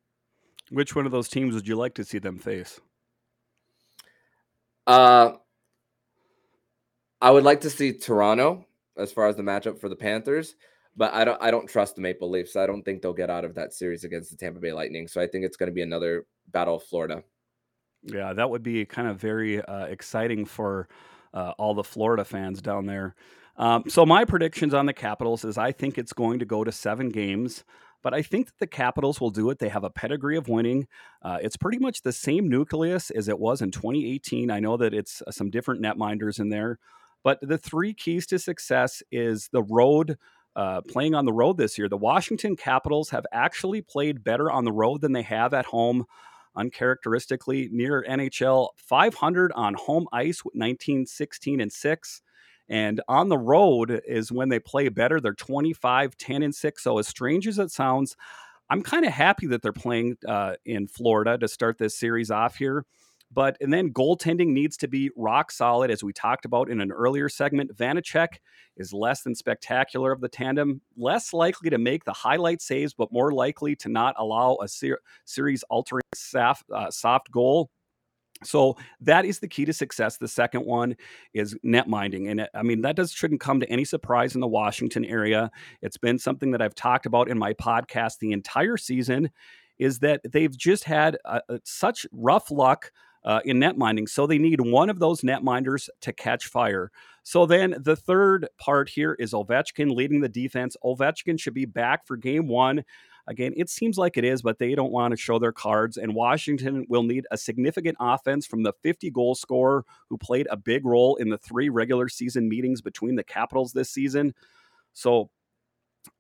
Which 0.72 0.96
one 0.96 1.06
of 1.06 1.12
those 1.12 1.30
teams 1.30 1.56
would 1.56 1.68
you 1.68 1.76
like 1.76 1.96
to 1.96 2.04
see 2.04 2.20
them 2.20 2.38
face? 2.38 2.80
Uh, 4.86 5.34
I 7.22 7.32
would 7.32 7.44
like 7.44 7.62
to 7.62 7.70
see 7.70 7.94
Toronto 7.94 8.66
as 8.98 9.12
far 9.12 9.28
as 9.28 9.36
the 9.36 9.44
matchup 9.44 9.80
for 9.80 9.90
the 9.90 9.96
Panthers, 9.96 10.56
but 10.96 11.14
I 11.14 11.24
don't 11.24 11.42
I 11.42 11.52
don't 11.52 11.68
trust 11.68 11.96
the 11.96 12.02
Maple 12.02 12.30
Leafs. 12.30 12.56
I 12.56 12.68
don't 12.68 12.84
think 12.84 13.02
they'll 13.02 13.14
get 13.14 13.30
out 13.30 13.46
of 13.46 13.56
that 13.56 13.74
series 13.74 14.04
against 14.04 14.32
the 14.32 14.38
Tampa 14.38 14.60
Bay 14.60 14.74
Lightning. 14.74 15.08
So 15.08 15.22
I 15.22 15.28
think 15.28 15.46
it's 15.46 15.58
going 15.58 15.68
to 15.68 15.74
be 15.74 15.82
another 15.82 16.26
battle 16.52 16.76
of 16.76 16.84
Florida. 16.84 17.24
Yeah, 18.04 18.34
that 18.34 18.50
would 18.50 18.64
be 18.64 18.86
kind 18.86 19.08
of 19.08 19.18
very 19.18 19.62
uh, 19.62 19.86
exciting 19.86 20.46
for 20.46 20.88
uh, 21.34 21.54
all 21.58 21.74
the 21.74 21.84
Florida 21.84 22.24
fans 22.24 22.62
down 22.62 22.86
there. 22.86 23.16
Um, 23.58 23.84
so 23.88 24.06
my 24.06 24.24
predictions 24.26 24.74
on 24.74 24.86
the 24.86 24.94
Capitals 24.94 25.44
is 25.44 25.58
I 25.58 25.72
think 25.72 25.98
it's 25.98 26.14
going 26.14 26.40
to 26.40 26.46
go 26.46 26.64
to 26.64 26.72
seven 26.72 27.10
games. 27.10 27.64
But 28.02 28.14
I 28.14 28.22
think 28.22 28.48
that 28.48 28.60
the 28.60 28.68
Capitals 28.68 29.20
will 29.20 29.30
do 29.30 29.50
it. 29.50 29.60
They 29.60 29.70
have 29.70 29.84
a 29.84 29.90
pedigree 29.90 30.38
of 30.38 30.48
winning. 30.48 30.88
Uh, 31.22 31.40
it's 31.42 31.58
pretty 31.58 31.80
much 31.80 32.02
the 32.02 32.14
same 32.14 32.48
nucleus 32.48 33.12
as 33.12 33.28
it 33.28 33.40
was 33.40 33.62
in 33.62 33.72
2018. 33.72 34.50
I 34.50 34.60
know 34.60 34.78
that 34.78 34.94
it's 34.94 35.22
uh, 35.28 35.32
some 35.32 35.50
different 35.50 35.82
netminders 35.82 36.40
in 36.40 36.50
there, 36.50 36.80
but 37.24 37.40
the 37.42 37.58
three 37.58 37.94
keys 37.94 38.26
to 38.28 38.40
success 38.40 39.04
is 39.12 39.50
the 39.52 39.64
road. 39.64 40.18
Uh, 40.56 40.82
playing 40.82 41.14
on 41.14 41.26
the 41.26 41.34
road 41.34 41.58
this 41.58 41.78
year, 41.78 41.88
the 41.88 41.98
Washington 41.98 42.56
Capitals 42.56 43.10
have 43.10 43.26
actually 43.32 43.82
played 43.82 44.24
better 44.24 44.50
on 44.50 44.66
the 44.66 44.72
road 44.72 45.02
than 45.02 45.12
they 45.12 45.22
have 45.22 45.54
at 45.54 45.66
home 45.66 46.06
uncharacteristically 46.60 47.70
near 47.72 48.04
NHL 48.08 48.70
500 48.78 49.52
on 49.54 49.76
home 49.76 50.08
ice 50.12 50.44
with 50.44 50.56
19, 50.56 51.06
16, 51.06 51.62
and 51.62 51.72
6. 51.72 52.22
And 52.68 53.02
on 53.08 53.30
the 53.30 53.38
road 53.38 54.02
is 54.08 54.32
when 54.32 54.50
they 54.50 54.60
play 54.60 54.90
better. 54.90 55.20
They're 55.20 55.34
25, 55.34 56.18
10, 56.18 56.44
and 56.44 56.54
6. 56.54 56.84
So, 56.84 57.00
as 57.00 57.08
strange 57.08 57.48
as 57.48 57.58
it 57.58 57.72
sounds, 57.72 58.16
I'm 58.70 58.84
kind 58.84 59.06
of 59.06 59.12
happy 59.12 59.48
that 59.48 59.62
they're 59.64 59.74
playing 59.74 60.18
uh, 60.28 60.56
in 60.66 60.88
Florida 60.88 61.38
to 61.40 61.48
start 61.48 61.80
this 61.80 61.98
series 61.98 62.30
off 62.30 62.58
here. 62.58 62.86
But 63.32 63.58
and 63.62 63.72
then 63.72 63.94
goaltending 63.94 64.48
needs 64.48 64.76
to 64.78 64.88
be 64.88 65.12
rock 65.16 65.52
solid, 65.52 65.92
as 65.92 66.04
we 66.04 66.14
talked 66.14 66.46
about 66.46 66.70
in 66.70 66.82
an 66.82 66.92
earlier 66.92 67.30
segment. 67.30 67.76
Vanecek 67.76 68.40
is 68.78 68.92
less 68.92 69.22
than 69.22 69.36
spectacular 69.36 70.12
of 70.12 70.22
the 70.22 70.30
tandem, 70.30 70.82
less 70.98 71.32
likely 71.34 71.70
to 71.70 71.78
make 71.78 72.06
the 72.06 72.14
highlight 72.14 72.62
saves, 72.62 72.94
but 72.94 73.12
more 73.12 73.32
likely 73.32 73.76
to 73.76 73.90
not 73.90 74.16
allow 74.18 74.58
a 74.62 74.68
ser- 74.68 75.02
series 75.26 75.64
altering 75.70 76.02
soft, 76.16 76.64
uh, 76.74 76.90
soft 76.90 77.30
goal. 77.32 77.70
So 78.44 78.78
that 79.02 79.26
is 79.26 79.40
the 79.40 79.48
key 79.48 79.66
to 79.66 79.74
success. 79.74 80.18
The 80.18 80.28
second 80.28 80.66
one 80.66 80.96
is 81.34 81.58
net 81.62 81.90
minding. 81.90 82.30
And 82.30 82.48
I 82.54 82.64
mean, 82.64 82.82
that 82.82 82.96
does 82.96 83.12
shouldn't 83.12 83.42
come 83.42 83.60
to 83.60 83.70
any 83.70 83.84
surprise 83.84 84.34
in 84.34 84.42
the 84.42 84.48
Washington 84.48 85.04
area. 85.04 85.52
It's 85.82 85.98
been 85.98 86.18
something 86.18 86.52
that 86.52 86.62
I've 86.62 86.76
talked 86.76 87.06
about 87.06 87.30
in 87.30 87.38
my 87.38 87.54
podcast 87.54 88.20
the 88.20 88.32
entire 88.32 88.78
season 88.78 89.30
is 89.78 90.00
that 90.00 90.22
they've 90.30 90.56
just 90.56 90.86
had 90.86 91.18
uh, 91.26 91.40
such 91.64 92.06
rough 92.12 92.50
luck 92.52 92.92
uh, 93.30 93.42
in 93.46 93.60
net 93.60 93.78
minding. 93.78 94.08
So 94.08 94.26
they 94.26 94.40
need 94.40 94.60
one 94.60 94.90
of 94.90 94.98
those 94.98 95.24
net 95.24 95.44
minders 95.44 95.88
to 96.02 96.12
catch 96.12 96.48
fire. 96.48 96.92
So 97.22 97.46
then 97.46 97.76
the 97.80 97.96
third 97.96 98.48
part 98.58 98.90
here 98.90 99.14
is 99.20 99.34
Ovechkin 99.34 99.96
leading 99.96 100.20
the 100.20 100.28
defense. 100.28 100.76
Ovechkin 100.84 101.40
should 101.40 101.54
be 101.54 101.66
back 101.66 102.08
for 102.08 102.18
game 102.18 102.48
one. 102.48 102.84
Again, 103.28 103.54
it 103.56 103.70
seems 103.70 104.00
like 104.00 104.18
it 104.18 104.26
is, 104.26 104.42
but 104.42 104.58
they 104.58 104.74
don't 104.74 104.92
want 104.92 105.12
to 105.12 105.16
show 105.16 105.38
their 105.38 105.52
cards. 105.52 105.98
And 105.98 106.16
Washington 106.16 106.88
will 106.90 107.04
need 107.04 107.28
a 107.30 107.38
significant 107.38 107.98
offense 108.00 108.48
from 108.48 108.64
the 108.64 108.74
50 108.82 109.12
goal 109.12 109.36
scorer 109.36 109.86
who 110.10 110.18
played 110.18 110.48
a 110.50 110.58
big 110.58 110.84
role 110.84 111.16
in 111.18 111.30
the 111.30 111.38
three 111.38 111.70
regular 111.70 112.10
season 112.10 112.50
meetings 112.50 112.82
between 112.82 113.16
the 113.16 113.24
Capitals 113.24 113.74
this 113.74 113.92
season. 113.92 114.34
So 114.94 115.30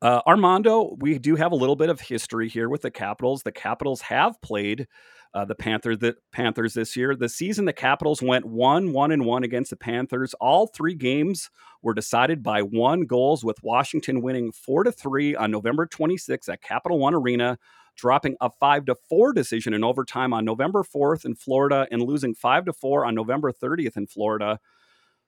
uh, 0.04 0.22
Armando, 0.28 0.95
we 1.00 1.17
do 1.17 1.36
have 1.36 1.54
a 1.54 1.56
little 1.56 1.76
bit 1.76 1.89
of 1.89 2.00
history 2.00 2.50
here 2.50 2.69
with 2.69 2.84
the 2.84 2.91
Capitals. 2.91 3.41
The 3.41 3.52
Capitals 3.52 4.02
have 4.02 4.39
played 4.43 4.88
uh, 5.34 5.46
the 5.46 5.56
Panther 5.56 5.96
the 5.96 6.15
Panthers 6.32 6.74
this 6.74 6.96
year. 6.96 7.15
The 7.15 7.30
season 7.30 7.65
the 7.65 7.74
Capitals 7.74 8.22
went 8.22 8.46
one 8.46 8.94
one 8.94 9.12
and 9.12 9.26
one 9.26 9.44
against 9.44 9.70
the 9.70 9.76
Panthers. 9.76 10.34
All 10.36 10.68
three 10.68 10.96
games 10.96 11.50
were 11.82 11.94
decided 11.94 12.42
by 12.42 12.62
one 12.62 13.02
goals, 13.02 13.44
with 13.44 13.62
Washington 13.63 14.22
winning 14.22 14.52
four 14.52 14.84
to 14.84 14.92
three 14.92 15.36
on 15.36 15.52
November 15.52 15.86
26th 15.86 16.50
at 16.50 16.62
Capital 16.62 16.98
One 17.00 17.13
Arena, 17.13 17.58
dropping 17.96 18.36
a 18.42 18.50
five 18.60 18.86
to 18.86 18.96
four 18.96 19.34
decision 19.34 19.74
in 19.74 19.84
overtime 19.84 20.34
on 20.34 20.46
November 20.46 20.84
4th 20.84 21.26
in 21.26 21.36
Florida, 21.36 21.88
and 21.92 22.02
losing 22.02 22.34
five 22.34 22.65
to 22.65 22.74
four 22.74 23.06
on 23.06 23.13
November 23.13 23.52
30th 23.52 23.98
in 23.98 24.08
Florida. 24.08 24.60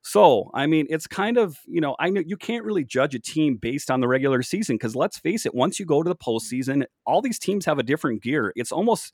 So, 0.03 0.49
I 0.55 0.65
mean, 0.65 0.87
it's 0.89 1.05
kind 1.05 1.37
of, 1.37 1.59
you 1.67 1.79
know, 1.79 1.95
I 1.99 2.09
know 2.09 2.23
you 2.25 2.35
can't 2.35 2.65
really 2.65 2.83
judge 2.83 3.13
a 3.13 3.19
team 3.19 3.57
based 3.57 3.91
on 3.91 3.99
the 3.99 4.07
regular 4.07 4.41
season 4.41 4.75
because 4.75 4.95
let's 4.95 5.19
face 5.19 5.45
it, 5.45 5.53
once 5.53 5.79
you 5.79 5.85
go 5.85 6.01
to 6.01 6.09
the 6.09 6.15
postseason, 6.15 6.85
all 7.05 7.21
these 7.21 7.37
teams 7.37 7.65
have 7.65 7.77
a 7.77 7.83
different 7.83 8.23
gear. 8.23 8.51
It's 8.55 8.71
almost 8.71 9.13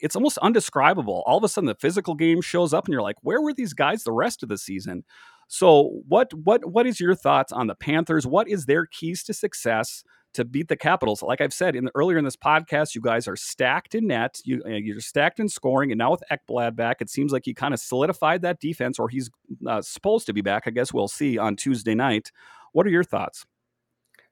it's 0.00 0.16
almost 0.16 0.38
undescribable. 0.38 1.22
All 1.26 1.38
of 1.38 1.44
a 1.44 1.48
sudden, 1.48 1.66
the 1.66 1.74
physical 1.74 2.14
game 2.14 2.40
shows 2.40 2.72
up, 2.72 2.86
and 2.86 2.92
you're 2.92 3.02
like, 3.02 3.16
where 3.22 3.40
were 3.40 3.52
these 3.52 3.72
guys 3.72 4.04
the 4.04 4.12
rest 4.12 4.42
of 4.42 4.48
the 4.48 4.58
season? 4.58 5.04
So, 5.48 6.00
what 6.08 6.32
what 6.34 6.64
what 6.64 6.86
is 6.86 7.00
your 7.00 7.14
thoughts 7.14 7.52
on 7.52 7.66
the 7.66 7.74
Panthers? 7.74 8.26
What 8.26 8.48
is 8.48 8.66
their 8.66 8.86
keys 8.86 9.22
to 9.24 9.34
success 9.34 10.02
to 10.34 10.44
beat 10.44 10.68
the 10.68 10.76
Capitals? 10.76 11.22
Like 11.22 11.40
I've 11.40 11.52
said 11.52 11.76
in 11.76 11.84
the, 11.84 11.92
earlier 11.94 12.18
in 12.18 12.24
this 12.24 12.36
podcast, 12.36 12.94
you 12.94 13.00
guys 13.00 13.28
are 13.28 13.36
stacked 13.36 13.94
in 13.94 14.08
net. 14.08 14.40
You 14.44 14.62
uh, 14.66 14.70
you're 14.70 15.00
stacked 15.00 15.38
in 15.38 15.48
scoring, 15.48 15.92
and 15.92 15.98
now 15.98 16.10
with 16.10 16.22
Ekblad 16.32 16.74
back, 16.74 17.00
it 17.00 17.10
seems 17.10 17.32
like 17.32 17.44
he 17.44 17.54
kind 17.54 17.72
of 17.72 17.80
solidified 17.80 18.42
that 18.42 18.60
defense, 18.60 18.98
or 18.98 19.08
he's 19.08 19.30
uh, 19.66 19.82
supposed 19.82 20.26
to 20.26 20.32
be 20.32 20.40
back. 20.40 20.64
I 20.66 20.70
guess 20.70 20.92
we'll 20.92 21.08
see 21.08 21.38
on 21.38 21.54
Tuesday 21.54 21.94
night. 21.94 22.32
What 22.72 22.86
are 22.86 22.90
your 22.90 23.04
thoughts? 23.04 23.46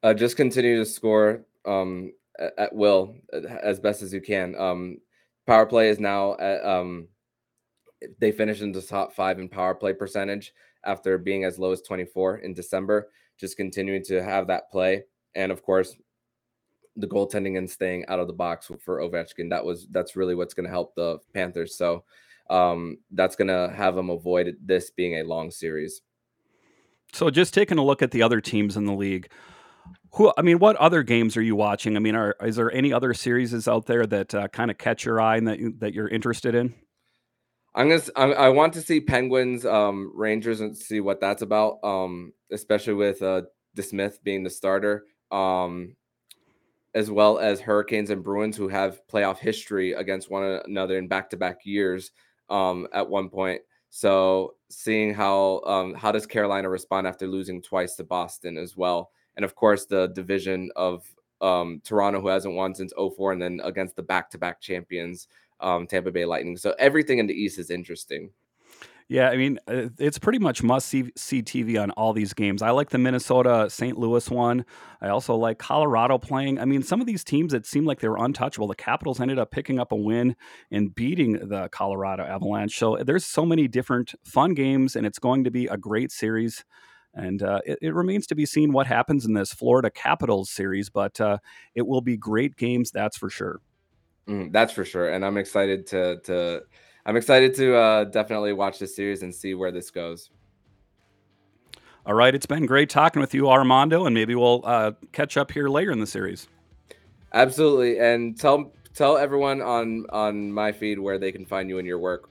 Uh, 0.02 0.14
just 0.14 0.36
continue 0.36 0.78
to 0.78 0.84
score 0.84 1.46
um, 1.64 2.12
at, 2.38 2.52
at 2.58 2.74
will 2.74 3.14
as 3.62 3.78
best 3.78 4.02
as 4.02 4.12
you 4.12 4.20
can. 4.20 4.54
Um, 4.56 4.98
Power 5.46 5.66
play 5.66 5.88
is 5.88 6.00
now 6.00 6.36
at, 6.38 6.64
um, 6.64 7.08
they 8.20 8.32
finished 8.32 8.62
in 8.62 8.72
the 8.72 8.82
top 8.82 9.14
five 9.14 9.38
in 9.38 9.48
power 9.48 9.74
play 9.74 9.92
percentage 9.92 10.52
after 10.84 11.18
being 11.18 11.44
as 11.44 11.58
low 11.58 11.72
as 11.72 11.82
24 11.82 12.38
in 12.38 12.54
December. 12.54 13.10
Just 13.38 13.56
continuing 13.56 14.02
to 14.04 14.22
have 14.22 14.46
that 14.46 14.70
play, 14.70 15.02
and 15.34 15.50
of 15.50 15.62
course, 15.62 15.96
the 16.96 17.06
goaltending 17.06 17.58
and 17.58 17.68
staying 17.68 18.04
out 18.06 18.20
of 18.20 18.28
the 18.28 18.32
box 18.32 18.70
for 18.80 19.00
Ovechkin. 19.00 19.50
That 19.50 19.64
was 19.64 19.88
that's 19.90 20.14
really 20.14 20.34
what's 20.34 20.54
going 20.54 20.64
to 20.64 20.70
help 20.70 20.94
the 20.94 21.18
Panthers. 21.32 21.76
So 21.76 22.04
um, 22.50 22.98
that's 23.10 23.36
going 23.36 23.48
to 23.48 23.72
have 23.74 23.94
them 23.94 24.10
avoid 24.10 24.56
this 24.62 24.90
being 24.90 25.18
a 25.18 25.24
long 25.24 25.50
series. 25.50 26.02
So 27.12 27.30
just 27.30 27.54
taking 27.54 27.78
a 27.78 27.84
look 27.84 28.02
at 28.02 28.10
the 28.10 28.22
other 28.22 28.40
teams 28.40 28.76
in 28.76 28.86
the 28.86 28.92
league, 28.92 29.30
who 30.14 30.32
I 30.36 30.42
mean, 30.42 30.58
what 30.58 30.76
other 30.76 31.02
games 31.02 31.36
are 31.36 31.42
you 31.42 31.56
watching? 31.56 31.96
I 31.96 32.00
mean, 32.00 32.14
are 32.14 32.36
is 32.42 32.56
there 32.56 32.72
any 32.72 32.92
other 32.92 33.14
series 33.14 33.66
out 33.66 33.86
there 33.86 34.06
that 34.06 34.34
uh, 34.34 34.48
kind 34.48 34.70
of 34.70 34.78
catch 34.78 35.04
your 35.04 35.20
eye 35.20 35.36
and 35.36 35.48
that 35.48 35.58
you, 35.58 35.74
that 35.78 35.92
you're 35.92 36.08
interested 36.08 36.54
in? 36.54 36.72
I'm 37.74 37.88
gonna. 37.88 38.02
I, 38.14 38.32
I 38.32 38.48
want 38.50 38.72
to 38.74 38.80
see 38.80 39.00
Penguins, 39.00 39.66
um, 39.66 40.12
Rangers, 40.14 40.60
and 40.60 40.76
see 40.76 41.00
what 41.00 41.20
that's 41.20 41.42
about. 41.42 41.78
Um, 41.82 42.32
especially 42.52 42.94
with 42.94 43.22
uh, 43.22 43.42
DeSmith 43.76 44.22
being 44.22 44.44
the 44.44 44.50
starter, 44.50 45.06
um, 45.32 45.96
as 46.94 47.10
well 47.10 47.40
as 47.40 47.60
Hurricanes 47.60 48.10
and 48.10 48.22
Bruins, 48.22 48.56
who 48.56 48.68
have 48.68 49.00
playoff 49.08 49.38
history 49.38 49.92
against 49.94 50.30
one 50.30 50.60
another 50.64 50.96
in 50.96 51.08
back-to-back 51.08 51.58
years. 51.64 52.12
Um, 52.50 52.86
at 52.92 53.08
one 53.08 53.30
point, 53.30 53.62
so 53.90 54.54
seeing 54.70 55.12
how 55.12 55.60
um, 55.66 55.94
how 55.94 56.12
does 56.12 56.26
Carolina 56.26 56.68
respond 56.68 57.08
after 57.08 57.26
losing 57.26 57.60
twice 57.60 57.96
to 57.96 58.04
Boston 58.04 58.58
as 58.58 58.76
well 58.76 59.10
and 59.36 59.44
of 59.44 59.54
course 59.54 59.86
the 59.86 60.08
division 60.08 60.70
of 60.76 61.04
um, 61.40 61.80
Toronto, 61.84 62.20
who 62.20 62.28
hasn't 62.28 62.54
won 62.54 62.74
since 62.74 62.92
04, 62.96 63.32
and 63.32 63.42
then 63.42 63.60
against 63.62 63.96
the 63.96 64.02
back-to-back 64.02 64.60
champions, 64.60 65.28
um, 65.60 65.86
Tampa 65.86 66.10
Bay 66.10 66.24
Lightning. 66.24 66.56
So 66.56 66.74
everything 66.78 67.18
in 67.18 67.26
the 67.26 67.34
East 67.34 67.58
is 67.58 67.70
interesting. 67.70 68.30
Yeah, 69.06 69.28
I 69.28 69.36
mean, 69.36 69.58
uh, 69.68 69.88
it's 69.98 70.18
pretty 70.18 70.38
much 70.38 70.62
must 70.62 70.88
see, 70.88 71.12
see 71.14 71.42
TV 71.42 71.80
on 71.80 71.90
all 71.90 72.14
these 72.14 72.32
games. 72.32 72.62
I 72.62 72.70
like 72.70 72.88
the 72.88 72.96
Minnesota 72.96 73.68
St. 73.68 73.98
Louis 73.98 74.30
one. 74.30 74.64
I 75.02 75.08
also 75.08 75.34
like 75.34 75.58
Colorado 75.58 76.16
playing. 76.16 76.58
I 76.58 76.64
mean, 76.64 76.82
some 76.82 77.02
of 77.02 77.06
these 77.06 77.22
teams 77.22 77.52
that 77.52 77.66
seemed 77.66 77.86
like 77.86 78.00
they 78.00 78.08
were 78.08 78.16
untouchable, 78.16 78.66
the 78.66 78.74
Capitals 78.74 79.20
ended 79.20 79.38
up 79.38 79.50
picking 79.50 79.78
up 79.78 79.92
a 79.92 79.96
win 79.96 80.34
and 80.70 80.94
beating 80.94 81.32
the 81.48 81.68
Colorado 81.68 82.24
Avalanche. 82.24 82.78
So 82.78 82.96
there's 83.04 83.26
so 83.26 83.44
many 83.44 83.68
different 83.68 84.14
fun 84.24 84.54
games, 84.54 84.96
and 84.96 85.04
it's 85.04 85.18
going 85.18 85.44
to 85.44 85.50
be 85.50 85.66
a 85.66 85.76
great 85.76 86.10
series. 86.10 86.64
And 87.14 87.42
uh, 87.42 87.60
it, 87.64 87.78
it, 87.80 87.94
remains 87.94 88.26
to 88.26 88.34
be 88.34 88.44
seen 88.44 88.72
what 88.72 88.88
happens 88.88 89.24
in 89.24 89.34
this 89.34 89.52
Florida 89.52 89.88
Capitals 89.88 90.50
series, 90.50 90.90
but 90.90 91.20
uh, 91.20 91.38
it 91.74 91.86
will 91.86 92.00
be 92.00 92.16
great 92.16 92.56
games, 92.56 92.90
that's 92.90 93.16
for 93.16 93.30
sure. 93.30 93.60
Mm, 94.28 94.52
that's 94.52 94.72
for 94.72 94.84
sure, 94.84 95.10
and 95.10 95.24
I'm 95.24 95.36
excited 95.36 95.86
to 95.88 96.18
to 96.20 96.62
I'm 97.06 97.16
excited 97.16 97.54
to 97.56 97.76
uh, 97.76 98.04
definitely 98.04 98.52
watch 98.52 98.78
this 98.78 98.96
series 98.96 99.22
and 99.22 99.34
see 99.34 99.54
where 99.54 99.70
this 99.70 99.90
goes. 99.90 100.30
All 102.06 102.14
right, 102.14 102.34
it's 102.34 102.46
been 102.46 102.66
great 102.66 102.90
talking 102.90 103.20
with 103.20 103.32
you, 103.32 103.48
Armando, 103.48 104.06
and 104.06 104.14
maybe 104.14 104.34
we'll 104.34 104.62
uh, 104.64 104.92
catch 105.12 105.36
up 105.36 105.50
here 105.50 105.68
later 105.68 105.92
in 105.92 106.00
the 106.00 106.06
series. 106.06 106.48
Absolutely, 107.32 107.98
and 107.98 108.38
tell 108.38 108.72
tell 108.94 109.16
everyone 109.16 109.60
on 109.60 110.06
on 110.10 110.50
my 110.52 110.72
feed 110.72 110.98
where 110.98 111.18
they 111.18 111.32
can 111.32 111.44
find 111.44 111.68
you 111.68 111.78
and 111.78 111.86
your 111.86 111.98
work. 111.98 112.28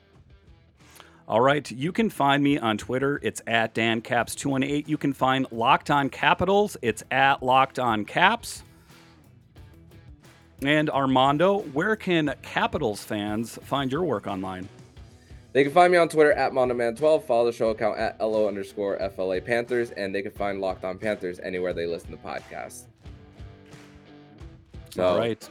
All 1.26 1.40
right, 1.40 1.70
you 1.72 1.94
can 1.94 2.10
find 2.10 2.44
me 2.44 2.58
on 2.58 2.78
Twitter. 2.78 3.20
It's 3.24 3.42
at 3.48 3.74
DanCaps218. 3.74 4.90
You 4.90 4.98
can 4.98 5.14
find 5.14 5.48
Locked 5.52 5.90
On 5.90 6.10
Capitals. 6.10 6.76
It's 6.82 7.02
at 7.12 7.42
Locked 7.42 7.80
On 7.80 8.04
Caps. 8.04 8.64
And 10.62 10.90
Armando, 10.90 11.60
where 11.60 11.96
can 11.96 12.34
Capitals 12.42 13.04
fans 13.04 13.58
find 13.64 13.90
your 13.90 14.04
work 14.04 14.28
online? 14.28 14.68
They 15.54 15.64
can 15.64 15.72
find 15.72 15.92
me 15.92 15.98
on 15.98 16.10
Twitter 16.10 16.34
at 16.34 16.52
Mondoman12. 16.52 17.24
Follow 17.24 17.46
the 17.46 17.54
show 17.54 17.70
account 17.70 17.98
at 17.98 18.20
LO 18.20 18.48
underscore 18.48 18.98
FLA 19.16 19.40
Panthers, 19.40 19.92
and 19.92 20.14
they 20.14 20.22
can 20.22 20.32
find 20.32 20.60
Locked 20.60 20.84
On 20.84 20.98
Panthers 20.98 21.40
anywhere 21.40 21.74
they 21.74 21.86
listen 21.86 22.12
to 22.12 22.18
podcasts. 22.18 22.86
So, 24.90 25.06
All 25.06 25.18
right. 25.18 25.50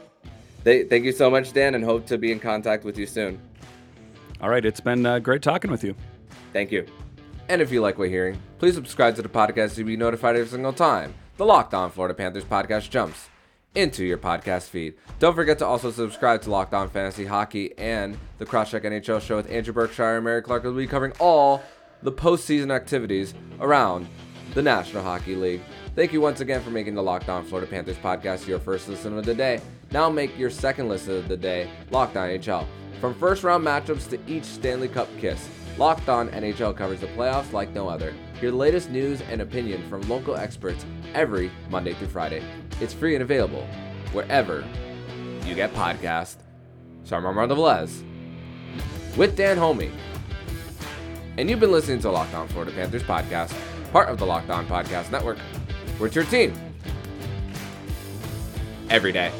They, 0.63 0.83
thank 0.83 1.03
you 1.03 1.11
so 1.11 1.31
much, 1.31 1.51
Dan, 1.51 1.73
and 1.73 1.83
hope 1.83 2.05
to 2.07 2.17
be 2.17 2.31
in 2.31 2.39
contact 2.39 2.83
with 2.83 2.97
you 2.97 3.05
soon. 3.07 3.39
All 4.43 4.49
right. 4.49 4.65
It's 4.65 4.81
been 4.81 5.05
uh, 5.05 5.19
great 5.19 5.41
talking 5.41 5.71
with 5.71 5.85
you. 5.85 5.95
Thank 6.51 6.69
you. 6.69 6.85
And 7.47 7.61
if 7.61 7.71
you 7.71 7.81
like 7.81 7.97
what 7.97 8.05
you're 8.09 8.11
hearing, 8.11 8.41
please 8.59 8.75
subscribe 8.75 9.15
to 9.15 9.21
the 9.21 9.29
podcast 9.29 9.75
to 9.75 9.85
be 9.85 9.95
notified 9.95 10.35
every 10.35 10.49
single 10.49 10.73
time 10.73 11.13
the 11.37 11.45
Locked 11.45 11.73
On 11.73 11.89
Florida 11.89 12.13
Panthers 12.13 12.43
podcast 12.43 12.89
jumps 12.89 13.29
into 13.73 14.03
your 14.03 14.17
podcast 14.17 14.63
feed. 14.63 14.95
Don't 15.19 15.33
forget 15.33 15.59
to 15.59 15.65
also 15.65 15.91
subscribe 15.91 16.41
to 16.41 16.51
Locked 16.51 16.73
On 16.73 16.89
Fantasy 16.89 17.25
Hockey 17.25 17.71
and 17.77 18.17
the 18.37 18.45
Crosscheck 18.45 18.83
NHL 18.83 19.21
show 19.21 19.37
with 19.37 19.49
Andrew 19.49 19.73
Berkshire 19.73 20.17
and 20.17 20.25
Mary 20.25 20.41
Clark. 20.41 20.63
We'll 20.63 20.73
be 20.73 20.87
covering 20.87 21.13
all 21.19 21.63
the 22.01 22.11
postseason 22.11 22.69
activities 22.69 23.33
around 23.61 24.07
the 24.53 24.61
National 24.61 25.03
Hockey 25.03 25.35
League. 25.35 25.61
Thank 25.95 26.11
you 26.11 26.19
once 26.19 26.41
again 26.41 26.61
for 26.61 26.69
making 26.69 26.95
the 26.95 27.03
Locked 27.03 27.29
On 27.29 27.45
Florida 27.45 27.69
Panthers 27.69 27.97
podcast 27.97 28.45
your 28.45 28.59
first 28.59 28.89
listen 28.89 29.17
of 29.17 29.25
the 29.25 29.33
day. 29.33 29.61
Now 29.91 30.09
make 30.09 30.37
your 30.37 30.49
second 30.49 30.89
listen 30.89 31.15
of 31.15 31.29
the 31.29 31.37
day 31.37 31.69
Locked 31.91 32.17
On 32.17 32.27
NHL. 32.27 32.67
From 33.03 33.13
first 33.13 33.43
round 33.43 33.65
matchups 33.65 34.09
to 34.11 34.19
each 34.31 34.45
Stanley 34.45 34.87
Cup 34.87 35.09
kiss, 35.17 35.49
Locked 35.77 36.07
On 36.07 36.29
NHL 36.29 36.73
covers 36.73 37.01
the 37.01 37.07
playoffs 37.07 37.51
like 37.51 37.69
no 37.73 37.89
other. 37.89 38.13
Hear 38.39 38.49
latest 38.49 38.89
news 38.89 39.19
and 39.29 39.41
opinion 39.41 39.85
from 39.89 40.07
local 40.07 40.37
experts 40.37 40.85
every 41.13 41.51
Monday 41.69 41.95
through 41.95 42.07
Friday. 42.07 42.41
It's 42.79 42.93
free 42.93 43.13
and 43.15 43.21
available 43.21 43.67
wherever 44.13 44.63
you 45.45 45.53
get 45.53 45.73
podcasts. 45.73 46.37
Armando 47.11 47.57
Velez 47.57 48.03
with 49.17 49.35
Dan 49.35 49.57
Homey. 49.57 49.91
And 51.37 51.49
you've 51.49 51.59
been 51.59 51.73
listening 51.73 51.99
to 51.99 52.09
Locked 52.09 52.33
On 52.35 52.47
Florida 52.47 52.71
Panthers 52.71 53.03
podcast, 53.03 53.53
part 53.91 54.07
of 54.07 54.17
the 54.17 54.25
Locked 54.25 54.49
On 54.49 54.65
Podcast 54.65 55.11
Network. 55.11 55.39
We're 55.99 56.07
your 56.07 56.23
team 56.23 56.53
every 58.89 59.11
day. 59.11 59.33